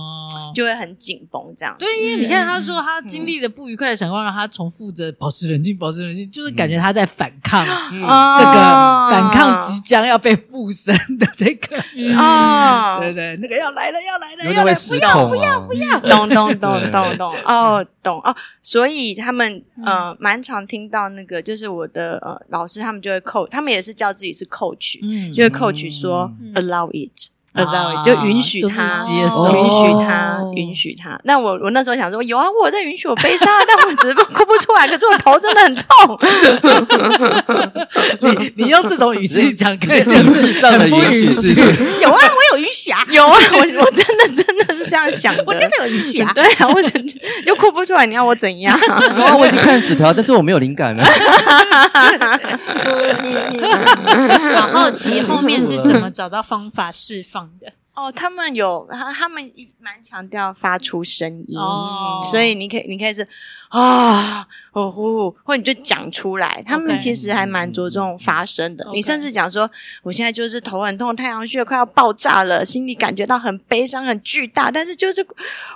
[0.54, 1.74] 就会很紧绷，这样。
[1.78, 8.52] 对，因为你看，他说他经历了不愉快的闪光，让他重复着保持冷静，保持冷静，就是感觉他在反抗这个
[9.10, 11.76] 反抗即将要被附身的这个
[12.16, 27.30] 啊，对对，那个要来了，要来了，要来，不要不要不要，咚咚咚咚咚，哦懂哦，所以他们呃蛮常听到那个，就是我的呃老师，他们就会 coach，他们也是叫自己是 coach，嗯，就会 coach 说 allow it。
[28.04, 31.18] 就允许他接受，允许他，允许他。
[31.24, 34.86] 那我我那时候想说，有啊，我在允许我悲伤， 但我只是哭不出来。
[34.86, 36.18] 可是我头真的很痛。
[38.20, 41.54] 你你用这种语气 讲，可以理智上的允许是？
[42.00, 46.32] 有啊，我有允许啊，有啊，我我真的真的是这样想，我真的有允许啊。
[46.34, 47.06] 对啊，我真
[47.44, 48.78] 就哭不出来，你要我怎样？
[49.16, 51.04] 然后我已经看纸条，但是我没有灵感了。
[54.54, 57.72] 好好奇后面是怎么找到方法释放的。
[57.94, 63.26] 哦，他们有，他他们蛮强调发出声音，哦，所以你可以，你可以是
[63.70, 66.62] 啊，哦呼，或你就讲出来。
[66.64, 68.86] 他们其实还蛮着重发声的。
[68.92, 69.68] 你甚至讲说，
[70.04, 75.26] 我现在就是头很痛，太阳穴快要爆炸了，心里感觉到很悲伤、很巨大，但是就是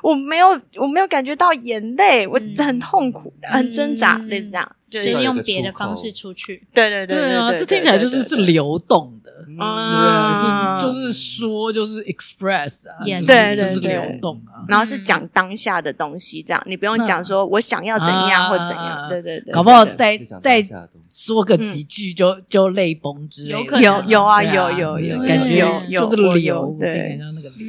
[0.00, 6.64] 我没有，我没有感觉到眼泪，我很痛苦、很挣扎，类似这样，就是用别的方式出去。
[6.72, 9.32] 对对对对啊，这听起来就是是流动的。
[9.58, 20.62] 啊，就是说，就是 express 啊，对对对，就是流动啊，然后是讲当下的东西，这样你不用讲说我想要怎样或怎样，对对对，搞不好再再
[21.08, 25.58] 说个几句就就泪崩之类的，有有啊有有有，感觉
[25.88, 27.66] 有就是流，对，那个流，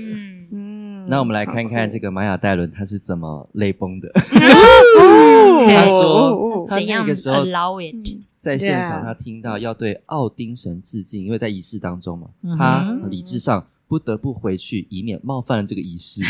[0.52, 4.12] 嗯，那我们来看看这个玛雅戴伦他是怎么泪崩的。
[5.66, 7.44] 他说他那个时候。
[8.44, 16.22] 在现场，他听到要对奥丁神致敬，因为在仪式当中嘛，他理智上不得不回去，以免冒犯了这个仪式。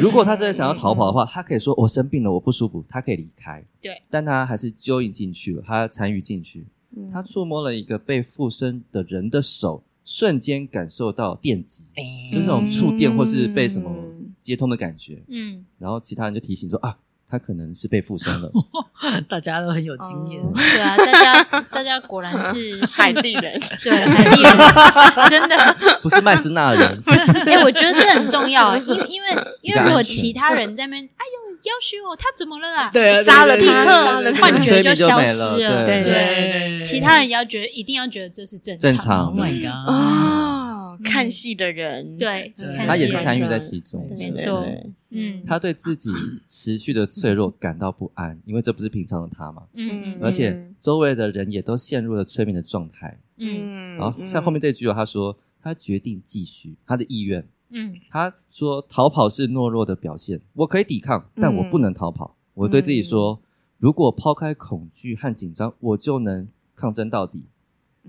[0.00, 3.64] 如果他真的想要逃跑的话，他可以说：“我生病了，我不舒服。”他可以离开。
[3.80, 6.66] 对，但他还是 join 进去了，他参与进去。
[7.12, 11.84] 他触摸了一个被附身的人的手，瞬间感受到电击，
[12.32, 13.94] 就是这种触电或是被什么
[14.40, 15.22] 接通的感觉。
[15.28, 16.98] 嗯，然后其他人就提醒说：“啊。”
[17.28, 18.50] 他可能是被附身了，
[19.28, 20.40] 大家都很有经验。
[20.54, 27.02] 对啊，大家大家果然是 海地人，对海地人，真的不是麦斯纳人。
[27.46, 29.28] 哎，我觉得这很重要，因因为
[29.62, 32.90] 因为如果其他人在那边，哎呦，要求哦，他怎么了啦？
[32.92, 35.84] 对，杀了立刻幻觉就消失了。
[35.86, 39.26] 对对，其他人要觉得一定要觉得这是正正常。
[39.26, 40.53] Oh my god！
[40.94, 42.54] 啊，看戏的人，对，
[42.86, 44.64] 他也是参与在其中，没错。
[45.10, 46.10] 嗯，他对自己
[46.44, 49.62] 持续的脆弱感到不安，因为这不是平常的他嘛。
[49.74, 53.18] 嗯，而且周围的人也都陷入了催眠的状态。
[53.36, 57.46] 嗯，然后像后面这句话，他说他决定继续他的意愿。
[57.70, 62.36] 嗯，他说逃跑是懦弱的表现，我可以抵抗，但我不能逃跑。
[62.54, 63.40] 我对自己说，
[63.78, 67.44] 如果抛开恐惧和紧张，我就能抗争到底。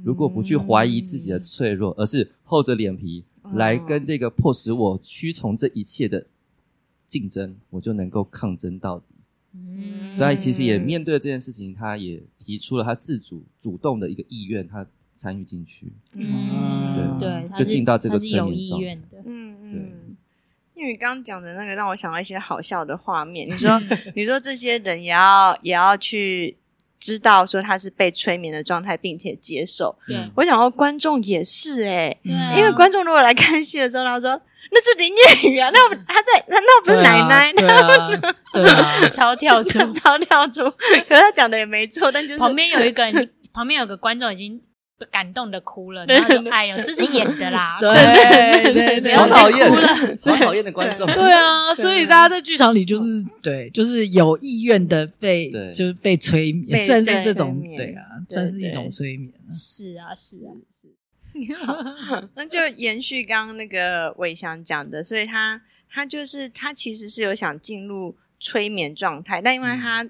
[0.04, 6.28] 如果不去怀疑自己的脆弱，而是厚着脸皮来跟这个迫使我屈从这一切的。
[7.08, 9.06] 竞争，我就能够抗争到底。
[9.54, 15.94] 嗯，所以其实也面对了这件事情，他也提出了他自主、主动的一个意愿，他参与进去。
[16.14, 18.98] 嗯，对，就进到这个催眠状态。
[19.24, 19.82] 嗯嗯，对。
[20.74, 23.48] 因为你刚刚讲的那个，让我想到一些好笑的画面。
[23.48, 23.80] 你说，
[24.16, 26.58] 你说这些人也要也要去
[27.06, 29.96] 知道说他是被催眠的状态，并且接受。
[30.08, 34.42] 对，我想说观众也是哎，因为观众如果来看戏的时候，他说。
[34.72, 40.64] 那是林月雨啊，那 他在，那那不是奶奶，对啊， 超跳出， 超跳出。
[41.08, 44.60] 可是他讲的也没错，但就是旁边有一个人，旁边有个观众已经
[45.12, 47.92] 感动的哭了，然后就 哎呦，这是演的啦，对
[48.74, 49.70] 对对， 好讨厌，
[50.24, 51.06] 好讨厌的观众。
[51.08, 59.34] 对啊，所以大家在剧场里就是对，就是有意愿的被，就是被催眠，算是这种，对啊，算是一种催眠。
[59.50, 60.88] 是啊，是啊，是。
[62.36, 65.62] 那就延续刚刚那个伟翔讲的，所以他
[65.92, 70.08] 他就是他其实是有想进入催眠状态，但因为他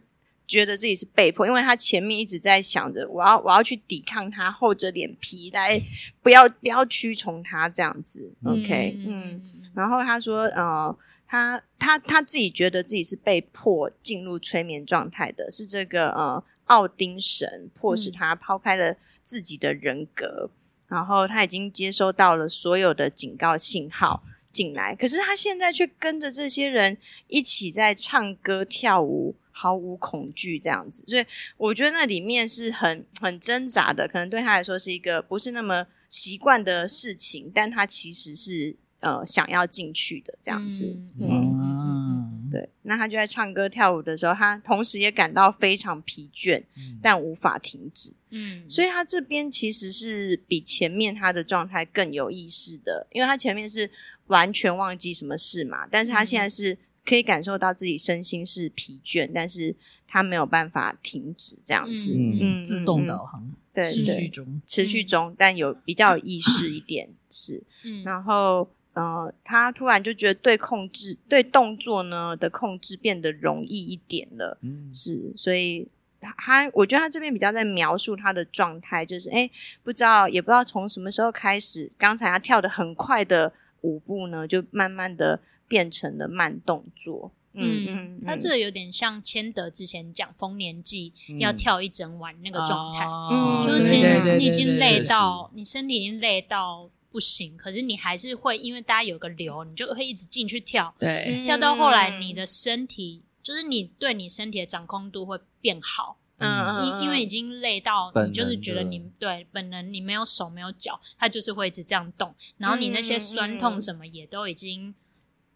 [0.47, 5.81] 觉得自己是被迫，因为他前面一直在想着我要我要去抵抗他，厚着脸皮来
[6.21, 8.33] 不要不要屈从他这样子。
[8.43, 9.41] OK，嗯，
[9.73, 10.97] 然后他说呃，
[11.27, 20.49] 他他他自己觉得自己是被迫进入催眠状态的，是这个呃奥丁神迫使他抛开了自己的人格。
[20.87, 24.21] 然后他已经接收到了所有的警告信号
[24.53, 26.95] 进来，可是他现在却跟着这些人
[27.27, 31.01] 一起在唱歌跳舞，毫无恐惧这样子。
[31.07, 31.25] 所以
[31.55, 40.85] 我觉得那里面是很很挣扎的，可能对他来说是一个不是那么习惯的事情，但他其实是呃想要进去的这样子。
[41.21, 41.29] 嗯。
[41.29, 48.13] 嗯对，那他就在唱歌跳舞的时候，他同时也感到非常疲倦，嗯、但无法停止。
[48.29, 53.89] 嗯，所以他这边其实是比前面他的状态更有意识的，因为他前面是
[54.27, 59.75] 完全忘记什么事嘛，但是他现在是可以感受到自己身心是疲倦，但是
[60.07, 62.13] 他没有办法停止这样子。
[62.13, 68.69] 嗯，嗯自动导航，对，持续中，持续中，但有比较有意识一点是，嗯，然后。
[68.95, 75.85] 呃，他突然就觉得对控制、对动作呢的控制变得容易一点了，嗯，是，所以
[76.21, 79.51] 他，我觉得他这边比较在描述他的状态，就是，哎，
[79.83, 83.51] 不知道，也不知道从什么时候开始，刚才他跳的很快的
[83.81, 96.89] 舞步呢，就慢慢的变成了慢动作，嗯嗯，它这个有点像千德之前讲丰年祭要跳一整晚那个状态，嗯，就是其实你已经累到，你身体已经累到。
[97.11, 106.17] 不行，可是你还是会因为大家有个流，你就会一直进去跳，对，跳到后来你的身体就是你对你身体的掌控度会变好。
[106.39, 114.93] 嗯，因因为已经累到你就是觉得你对本能你没有手没有脚，它就是会一直这样动，然后你那些酸痛什么也都已经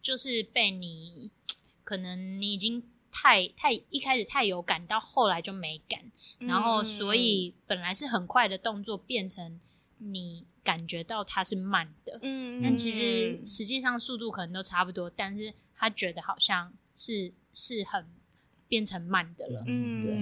[0.01, 1.31] 就是被你
[1.84, 5.99] 可能你已经太太一开始太有感，到后来就没感，
[6.39, 9.59] 然后所以本来是很快的动作变成
[9.97, 18.05] 你感觉到它是慢的，嗯，但其实实际上速度可能都差不多，但是他觉得好像是是很。
[18.69, 20.13] 变成慢的了，嗯，对，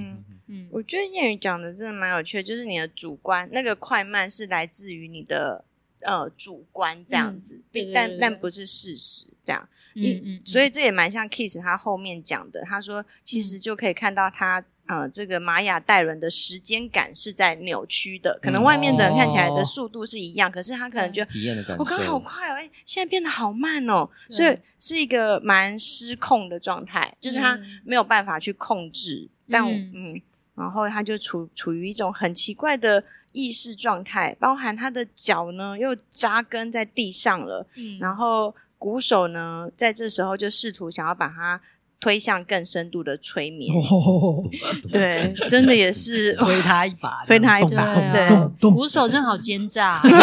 [0.48, 5.66] 嗯，我觉得谚语讲的真的蛮有趣的，就是你的主观那个快慢是来自于你的
[6.02, 14.64] 呃主观这样子，嗯、但但不是事实这样，嗯嗯，所以这也蛮像 Keith 他后面讲的，他说其实就可以看到他。
[14.90, 30.22] 呃，这个玛雅戴伦的时间感是在扭曲的，可能外面的人看起来的速度是一样，嗯哦、可是他可能觉得体验的感觉，我刚刚好快哦，哎，现在变得好慢哦，所以是一个蛮失控的状态，就是他没有办法去控制，嗯、但嗯，嗯，
[30.56, 33.04] 然后他就处处于一种很奇怪的
[33.38, 41.62] 意识状态，包含他的脚呢又扎根在地上了，嗯，然后鼓手呢在这时候就试图想要把他。
[42.00, 44.44] 推向更深度的催眠，哦、
[44.92, 50.18] 对，真的也是 推他一把， 推他一把，对，鼓手真好奸诈， 因为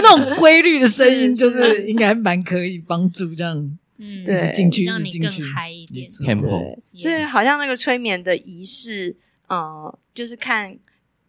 [0.00, 3.56] 那种规律的声音，就是应该蛮可以帮助这样，
[3.98, 9.16] 嗯，对，进去，让你更嗨一点，对，所以好像那个催眠的仪式，
[9.48, 10.76] 呃，就是看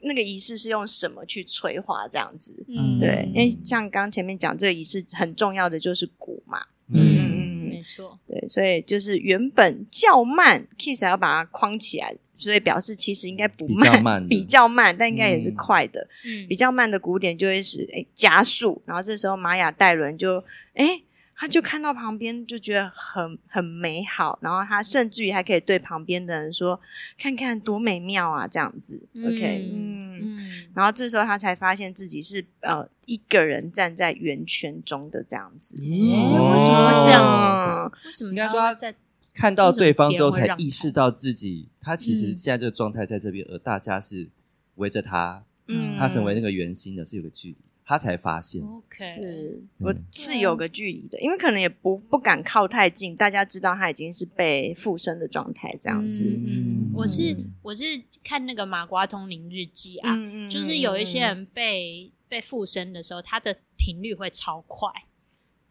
[0.03, 7.69] 那个仪式是用什么去催化这样子，嗯，对，因为像刚刚前面讲这个仪式很重要的就是鼓嘛，嗯嗯。
[7.69, 10.68] 没错，对，所以就是原本较慢
[10.99, 16.07] 还要把它框起来，所以表示其实应该不慢，比较慢，比较慢，但应该也是快的。
[16.26, 21.03] 嗯，比较慢的鼓点就会使诶加速，然后这时候玛雅戴伦就诶。
[21.41, 26.80] 他就看到旁边就觉得很很美好，然后他甚至于还可以对旁边的人说
[27.18, 35.77] ：“看看多美妙啊！”这样子，OK，嗯嗯，然后这时候他才发现自己是呃一个人站在圆圈中的这样子。
[35.80, 37.91] 为什么会这样？
[38.05, 38.30] 为什么？
[38.30, 38.93] 应该说他在
[39.34, 44.30] 看到对方之后才意识到自己，他其实现在这个状态在这边，而大家是
[44.76, 47.57] 围着他，嗯，他成为那个圆心的，是有个距离。
[47.91, 49.61] 他才发现，OK，是。
[49.80, 56.23] 我是有个距离的，因为可能也不不敢靠太近，大家知道他已经是被附身的状态，这样子。
[56.23, 57.84] 嗯，我是我是
[58.23, 64.89] 看那个马瓜通灵日记啊，嗯就是有一些人被被附身的时候，他的频率会超快，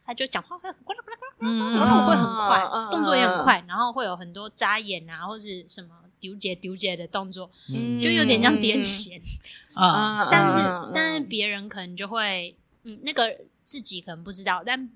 [0.05, 5.89] 他就讲话会很呱啦呱啦呱啦，然后会很快，动作也很快，然后会有很多眨眼啊，或是什么
[6.21, 7.51] 丢结丢结的动作，
[8.01, 9.21] 就有点像癫痫。
[9.75, 10.59] 啊，但是
[10.95, 14.91] 但是别人可能就会，嗯，那个自己可能不知道，但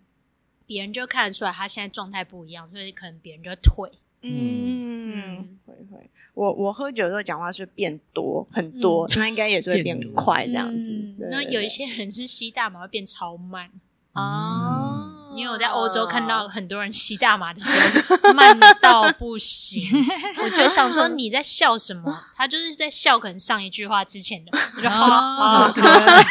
[0.66, 3.90] 别人就看得出来他现在状态不一样，所以可能别人就退。
[4.22, 6.10] 嗯，会会。
[6.34, 11.14] 我我喝酒的时候讲话是变多很多，那应该也是会变快这样子。
[11.30, 13.70] 那有一些人是吸大麻会变超慢
[14.12, 15.03] 啊。
[15.34, 19.82] 因为我在欧洲看到很多人吸大麻的时候慢到不行，
[20.42, 22.24] 我就想说你在笑什么？
[22.36, 26.22] 他就是在笑，可能上一句话之前的， 我就好好可爱，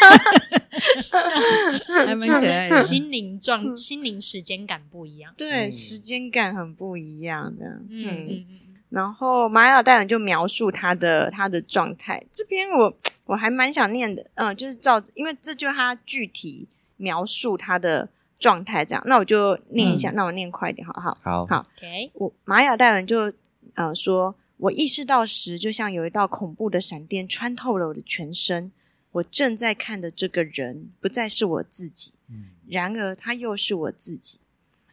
[2.06, 2.80] 还蛮可爱的。
[2.80, 7.66] 心灵状、心灵时间感不一样，对，时间感很不一样的。
[7.90, 8.46] 嗯，
[8.90, 16.68] 然后玛雅戴伦就描述他的他的状态，这边我我还蛮想念的，嗯，就是照，因为这就是他具体
[16.98, 18.08] 描述他的。
[18.44, 21.18] 状态这样，那我就念一下，嗯、那我念快一点，好不好？
[21.24, 21.66] 好，好。
[21.80, 22.12] Okay.
[22.16, 23.32] 我玛雅戴伦就
[23.76, 28.70] 呃说，我意识到时，就像有一道恐怖的闪电穿透了我的全身。
[29.14, 34.40] 我正在看的这个人，不再是我自己，嗯、然而他又是我自己。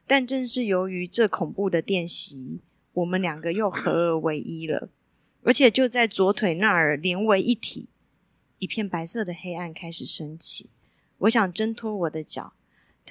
[0.07, 2.61] 但正是由于这恐怖的电袭，
[2.93, 4.89] 我们两个又合而为一了，
[5.43, 7.89] 而且就在左腿那儿连为一体。
[8.59, 10.69] 一片白色的黑暗开始升起，
[11.19, 12.53] 我想挣脱我的脚。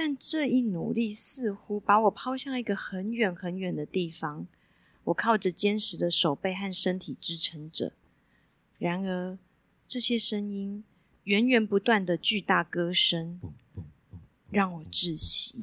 [0.01, 4.47] 但这一努力似乎把我抛向一个很远很远的地方，
[5.03, 7.91] 我靠着坚实的手背和身体支撑着。
[8.77, 9.37] 然而，
[9.85, 10.85] 这些声音
[11.25, 13.41] 源源不断的巨大歌声
[14.49, 15.55] 让我窒息。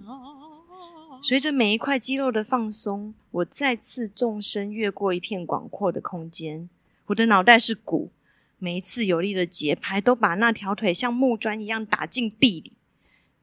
[1.23, 6.69] 随着每一块肌肉的放松，我再次纵身越过一片广阔的空间。
[7.07, 8.11] 我的脑袋是鼓，
[8.59, 12.75] 每一次有力的节拍都把那条腿像木砖一样打进地里。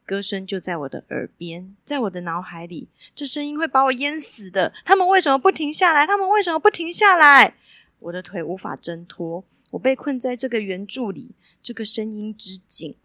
[0.06, 4.74] 歌声就在我的耳边，在我的脑海里，这声音会把我淹死的。
[4.86, 6.06] 他们为什么不停下来？
[6.06, 7.56] 他们为什么不停下来？
[8.00, 11.32] 我的腿无法挣脱，我被困在这个圆柱里，
[11.62, 12.96] 这个声音之井。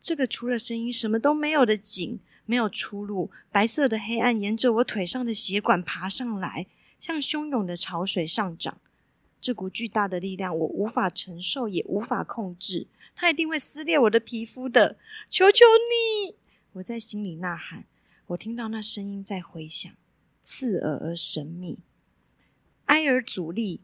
[0.00, 6.66] 这个除了声音什么都没有的井，没有出路，白色的黑暗沿着我腿上的血管爬上来，
[6.98, 8.78] 像汹涌的潮水上涨。
[9.40, 12.86] 这股巨大的力量，我无法承受，也无法控制。
[13.14, 14.98] 它一定会撕裂我的皮肤的！
[15.30, 16.36] 求求你！
[16.72, 17.84] 我在心里呐喊。
[18.28, 19.92] 我听到那声音在回响，
[20.42, 21.78] 刺耳而神秘。
[22.86, 23.80] 埃尔阻力，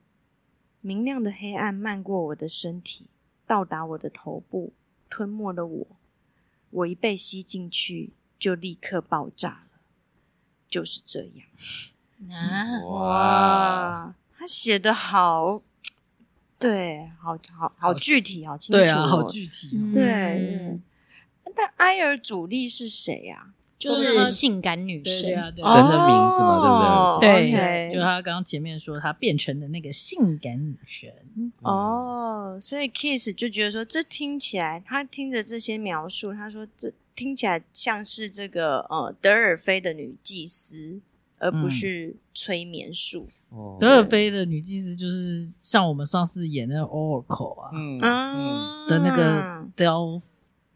[0.80, 3.10] 明亮的黑暗漫过我的身体，
[3.46, 4.72] 到达我的头部，
[5.10, 5.86] 吞没了我。
[6.70, 9.80] 我一被吸进去，就立刻爆炸了。
[10.68, 11.46] 就是这样。
[12.34, 12.84] 啊！
[12.84, 15.62] 哇，他写的好，
[16.58, 20.04] 对，好好好具体，好清楚，对啊，好具体，哦对。
[20.04, 20.82] 嗯
[21.56, 23.52] 但埃尔主力是谁呀？
[23.78, 27.50] 就是性感女神，对啊，对神的名字嘛，对不对？
[27.50, 31.10] 对，就他刚刚前面说，他变成的那个性感女神。
[31.62, 41.00] 哦，所以 Kiss 就觉得说，这听起来，他听着这些描述，他说这听起来像是这个呃德尔菲的女祭司，
[41.38, 43.26] 而不是催眠术。
[43.80, 50.22] 德尔菲的女祭司就是像我们上次演那个 Oracle 啊，嗯嗯的那个 Delph，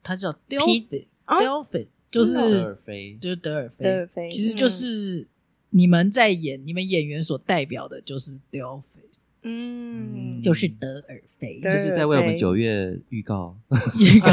[0.02, 1.88] 他叫 Delphi，Delphi。
[2.12, 5.26] 就是德尔菲，就是德尔菲，德尔菲其实就是
[5.70, 9.00] 你们在演，你们演员所代表的就是德尔菲，
[9.44, 13.56] 嗯，就是德尔菲，就是在为我们九月预告。
[13.98, 14.30] 预告。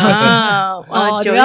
[0.90, 1.40] 哦，九月。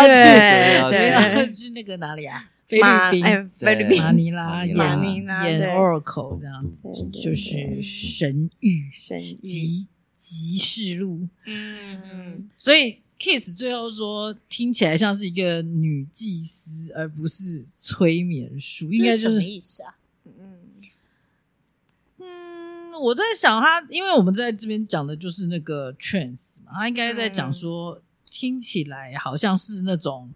[0.91, 2.51] 对，要去那个哪里啊？
[2.81, 4.03] 菲律宾，菲律宾。
[4.03, 12.99] 马尼拉演马尼拉演 Oracle 这样子，就是神谕神諭吉吉示录，嗯嗯，所以。
[13.17, 19.97] Kiss 最后说，听起来像是一个女祭司，而不是催眠术，应该就是什么意思啊？
[20.27, 20.59] 嗯
[22.19, 30.31] 嗯，我在想他，因为我们在这边讲的就是那个 trance 嘛，他应该在讲说，嗯、听起来好像是那种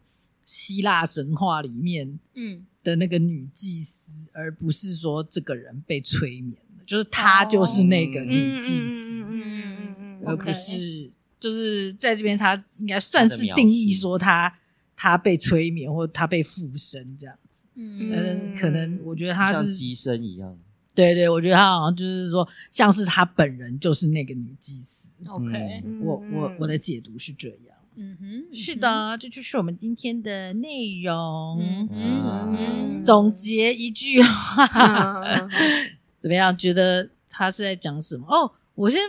[0.48, 11.10] 希腊神话里面嗯的那个女祭司，嗯、而不是说这个人被催眠了，就是她就是那个女祭司，嗯嗯嗯嗯，而不是。
[11.38, 14.52] 就是在这边，她应该算是定义说她
[14.96, 17.66] 她被催眠或她被附身这样子。
[17.74, 20.58] 嗯，可能我觉得她是像乩身一样。
[20.94, 25.06] 对对，我觉得他好像就是说，像是他本人就是那个女祭司。
[25.26, 27.77] OK，我我我的解读是这样。
[27.98, 31.58] 嗯哼，是的，这就是我们今天的内容。
[31.90, 34.66] 嗯，总结一句话，
[36.22, 36.56] 怎么样？
[36.56, 38.26] 觉得他是在讲什么？
[38.28, 39.00] 哦，我先。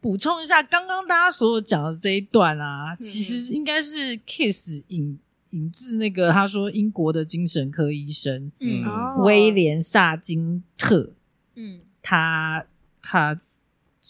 [0.00, 5.16] 补充一下，刚刚大家所有讲的这一段啊，嗯、其实应该是 Kiss 引
[5.50, 8.82] 引自那个他说英国的精神科医生，嗯，
[9.20, 11.12] 威廉萨金特，
[11.54, 12.66] 嗯，他
[13.00, 13.40] 他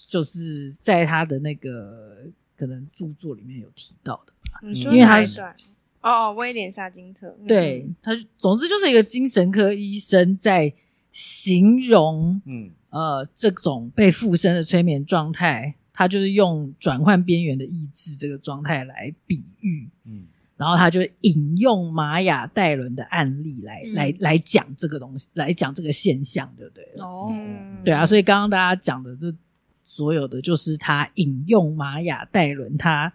[0.09, 2.11] 就是在他的那个
[2.56, 5.54] 可能著作里面有提到的吧，你说哪一段？
[6.00, 10.72] 哦，威廉萨金特，对，他总之就是一个精神科医生在
[11.12, 15.74] 形容，嗯呃，这种被附身的催眠状态。
[15.94, 20.24] 他就是用转换边缘的意志这个状态来比喻，嗯，
[20.56, 26.84] 然后他就引用玛雅戴伦的案例来、嗯、来来讲这个东西，来讲这个现象，对不对？
[26.96, 27.30] 哦，
[27.84, 29.32] 对啊，所以刚刚大家讲的这
[29.82, 33.12] 所有的，就是他引用玛雅戴伦他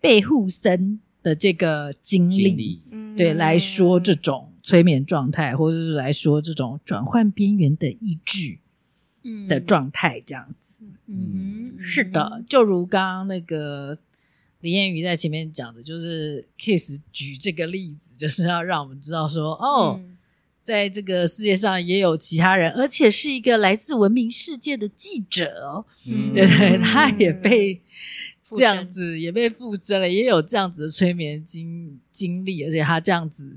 [0.00, 2.82] 被附身的这个经历，经历。
[3.16, 8.58] 对来说这种催眠状态，或者是来说这种转换边缘的意志
[9.48, 10.84] 的状态，这样子。
[11.06, 13.96] 嗯，是的，就如刚刚那个
[14.60, 20.15] 李艳瑜在前面讲的，就是 Kiss 举这个例子，就是要让我们知道说，哦，嗯、
[20.66, 27.80] 在这个世界上也有其他人，而且是一个来自文明世界的记者哦，嗯、对对，他也被
[28.42, 33.56] 这样子也被附身了，也有这样子的催眠经经历，而且他这样子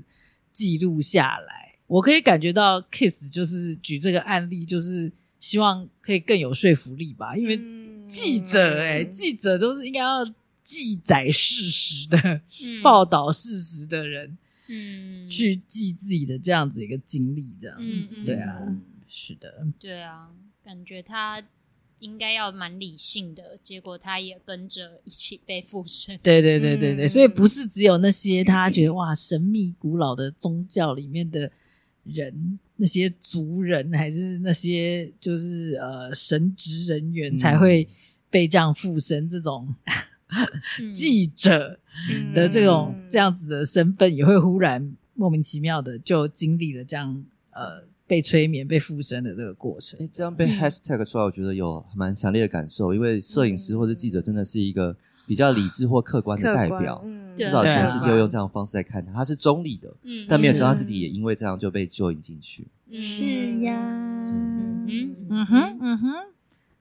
[0.52, 5.10] 记录下来，我可以感觉到 Kiss 就是举这个案例，就是。
[5.40, 7.58] 希望可以更有说服力吧，因为
[8.06, 10.22] 记者哎、欸，嗯、记者都是应该要
[10.62, 14.36] 记载事实的，嗯、报道事实的人，
[14.70, 20.30] 嗯，去记自己的这样子一个经历，这样，嗯、对啊，嗯、是的，对啊，
[20.64, 21.42] 感觉他
[21.98, 31.50] 应该要蛮理性的，结果他也跟着一起被附身，对对对对对，嗯、所以不是只有那些他觉得哇神秘古老的宗教里面的
[32.04, 32.58] 人。
[32.82, 37.86] 那些族人还是那些就是呃神职人员才会
[38.30, 39.94] 被这样附身，这种、嗯、
[40.94, 41.78] 记者
[42.34, 49.98] 的这种、嗯、这样子的身份，也会忽然莫名其妙的就经历了这样呃被催眠、被附身的这个过程。
[50.00, 54.96] 诶这样被 hashtag 出来，我觉得有蛮强烈的感受，因为摄影师或者记者真的是一个
[55.26, 63.78] 比较理智或客观的代表，嗯、至少全世界会用这样的方式来看他，他是中立的，嗯，但没有想到自己也因为这样就被 join 进去，是呀，
[65.32, 66.12] 嗯哼，嗯哼，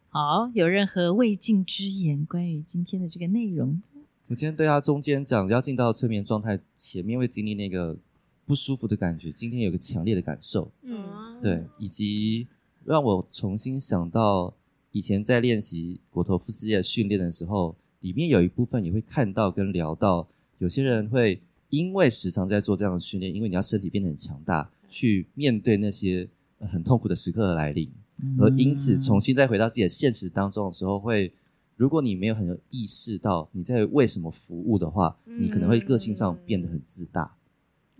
[0.09, 3.81] 好，有任何未尽之言关于今天的这个内容？
[4.27, 7.97] 我今天对他中间讲要进到催眠状态，前面会经历那个
[8.45, 12.47] 不舒服的感觉，今天有个强烈的感受，嗯，对，以及
[12.85, 14.53] 让我重新想到
[14.91, 17.75] 以前在练习果陀夫斯基的训练的时候。
[18.01, 20.25] 里面有一部分也会看到跟聊到，
[20.59, 26.25] 有些人会因为时常在做这样的训练，因为你要身体变得很强大，去面对那些
[26.61, 27.91] 很痛苦的时刻的来临，
[28.39, 31.31] 而因此重新再回到自己的现实当中的时候，会，
[31.77, 37.35] 如果你没有很有意识到你在为什么服务的话，你可能会个性上变得很自大，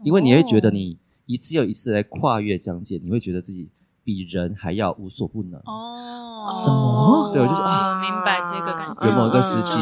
[0.04, 3.70] 因为你会觉得你一次又一次来跨越疆界，你会觉得自己
[4.04, 5.62] 比人还要无所不能。
[6.52, 7.32] 什么？
[7.34, 9.08] 对，我就是啊，明白这个感觉。
[9.08, 9.78] 有某一个时期，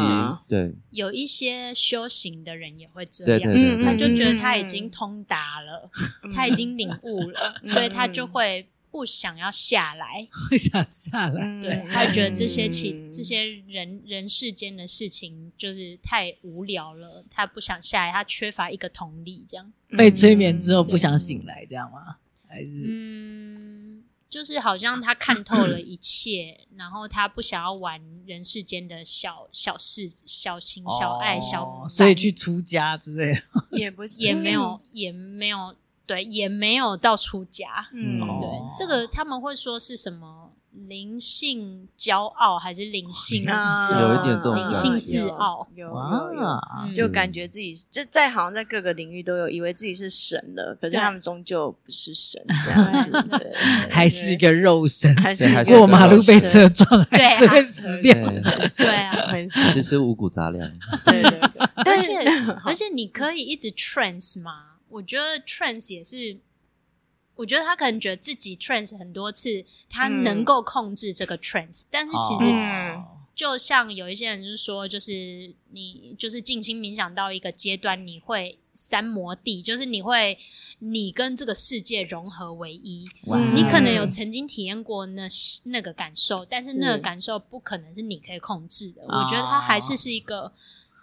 [0.46, 5.88] 对，有一些修行的人也会这样，对对对，他就觉得他已经通达了，
[6.34, 11.60] 他已经领悟了，所以他就会不想要下来， 不想下来。
[11.60, 19.72] 对，他觉得这些情这些人人世间的事情就是太无聊了，他不想下来，他缺乏一个同理，这样。
[19.96, 22.16] 被催眠之后不想醒来，这样吗？
[22.48, 24.04] 还是嗯。
[24.28, 33.42] 就是好像他看透了一切，然后他不想要玩人世间的小小事、小情小爱、小，所以去出家之类的，
[33.78, 35.74] 也不是，也没有，也没有，
[36.08, 37.86] 对，也没有到出家。
[37.92, 40.50] 嗯，对，这个他们会说是什么
[40.88, 45.66] 灵性骄傲，还是灵性有一点这种灵性自傲？
[45.74, 53.52] 有有，就感觉自己就在好像在各个领域都有，以为自己是神了，可是他们终究不是神，这样子，
[53.90, 58.14] 还是一个肉身，还是过马路被车撞，还是会死掉。
[58.78, 59.14] 对啊，
[59.72, 60.70] 其实五谷杂粮。
[61.04, 61.48] 对对对，
[61.84, 62.18] 而且
[62.64, 64.64] 而且你可以一直 trance 吗？
[64.88, 66.38] 我觉得 trance 也是。
[67.36, 72.52] 我觉得他可能觉得自己 trance 很多次，他能够控制这个 trance，、嗯、但是其实
[73.32, 80.36] 就像有一些人就是说，就是你就是静心冥想到一个阶段，你会三摩地，就是你会
[80.80, 83.04] 你跟这个世界融合为一。
[83.54, 85.28] 你可能有曾经体验过那
[85.66, 89.02] 那个感受，但是那个感受不可能是你可以控制的。
[89.02, 90.52] 我觉得它还是是一个。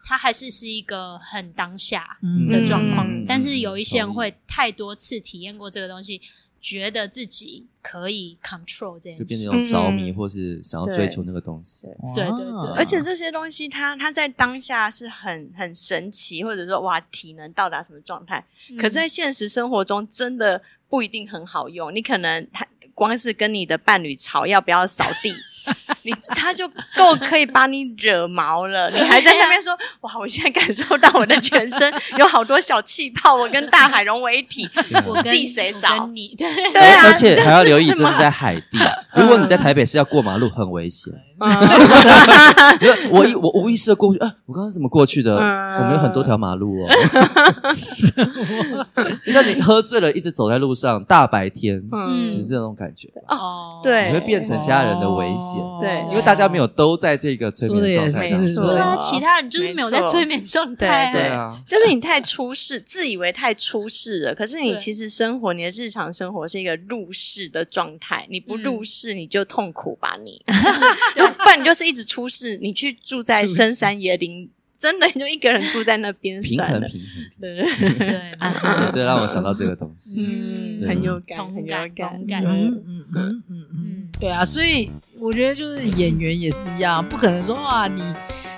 [0.07, 2.17] 他还是是一个很当下
[2.47, 6.21] 的状况，嗯、但是有一些人会太多次体验过这个东西，嗯、
[6.61, 11.87] 觉得自己可以 control 这件事，就变成着迷，或是想要追求那个东西。
[12.13, 21.93] 对对对，而且这些东西它，它它在当下是很很神奇，或者说哇，体能到达什么状态，嗯、可在现实生活中真的不一定很好用。
[21.93, 22.65] 你可能他。
[22.93, 25.29] 光是跟你的伴侣吵要不要扫地，
[26.03, 28.89] 你他就够可以把你惹毛了。
[28.91, 34.69] 你还在那边说哇，我现在感受到我的全身有好多小气泡，我跟大海融为一体。
[35.05, 36.07] 我跟地谁扫？
[36.07, 38.77] 你 对对啊，而且还要留意，这是在海地。
[39.15, 41.13] 如果你在台北是要过马路，很危险。
[43.11, 45.35] 我我无意识的过去，啊，我刚刚怎么过去的？
[45.35, 46.89] 我们有很多条马路哦。
[49.23, 52.91] 就像你喝醉了，一直走在路上，大白天，嗯，其实这种感。
[52.95, 61.27] 觉哦，对，你会变成其他人的危险，对，因为大家没有都在这个催眠状态对啊，其他人就是没有在催眠状态，对。
[61.27, 70.41] 啊，就是你太出世，自以为太出世了，可是你其实生活，你的日常生活是一个入世的状态，你不入世你就痛苦吧，你，
[71.33, 74.49] 不然你就是一直出事，你去住在深山野林。
[74.77, 82.83] 真的，你就一个人住在那边，平衡平衡，对对对，这 让我想到这个东西，嗯，很有感，很有感，嗯。
[82.85, 88.01] 嗯嗯嗯嗯，对啊，所以我觉得就是演员也是一样，不可能说哇，你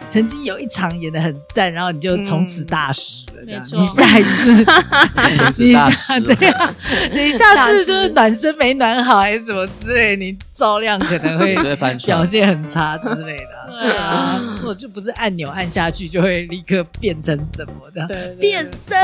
[0.10, 6.74] 曾经有一场演的很赞，然后你就从此大师了，没错，你下一次， 你下 对啊，
[7.14, 11.56] 你下次就是暖身没暖好还是什么之类，你照亮可能会
[12.06, 13.67] 表现很差之类的。
[13.82, 18.10] 对啊， 我就不是按钮按下去就会立刻变成什么这样，
[18.40, 18.98] 变身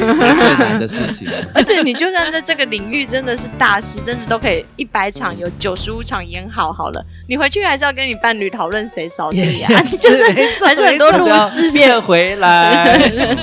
[0.00, 1.28] 最难的事情。
[1.54, 9.80] 而且你就算在这个领域真的是大师，真的都可以一百场有九十五场演好好了，你回去还是要跟你伴侣讨论谁扫地啊？
[9.82, 10.22] 就是
[10.64, 12.98] 还是很多路事变回来，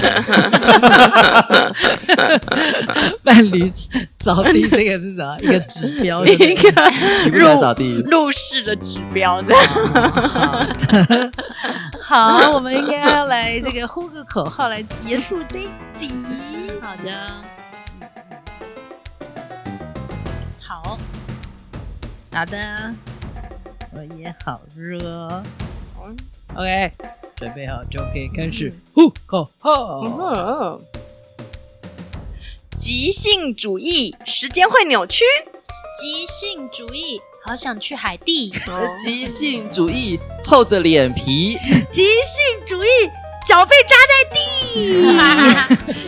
[3.24, 3.72] 伴侣
[4.12, 5.38] 扫地这个是什么？
[5.42, 6.46] 一个指标，一个
[7.32, 9.54] 入扫地入室的指标的。
[9.56, 10.66] 好，
[12.54, 16.12] 我们应该要来这个呼个口号来结束这一集。
[16.82, 17.44] 好的，
[20.60, 20.98] 好，
[22.32, 22.94] 好的，
[23.94, 25.44] 我也好热。
[26.56, 26.92] OK。
[27.36, 28.72] 准备好就可以开始。
[28.94, 30.80] 呼吼吼！
[32.78, 35.26] 即兴主义，时间会扭曲。
[36.00, 38.54] 即兴主义，好想去海地。
[39.04, 41.58] 即兴主义，厚着脸皮。
[41.92, 42.88] 即兴主义，
[43.46, 44.40] 脚被扎在地。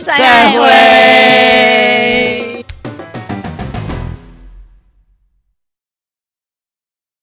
[0.02, 2.55] 再会。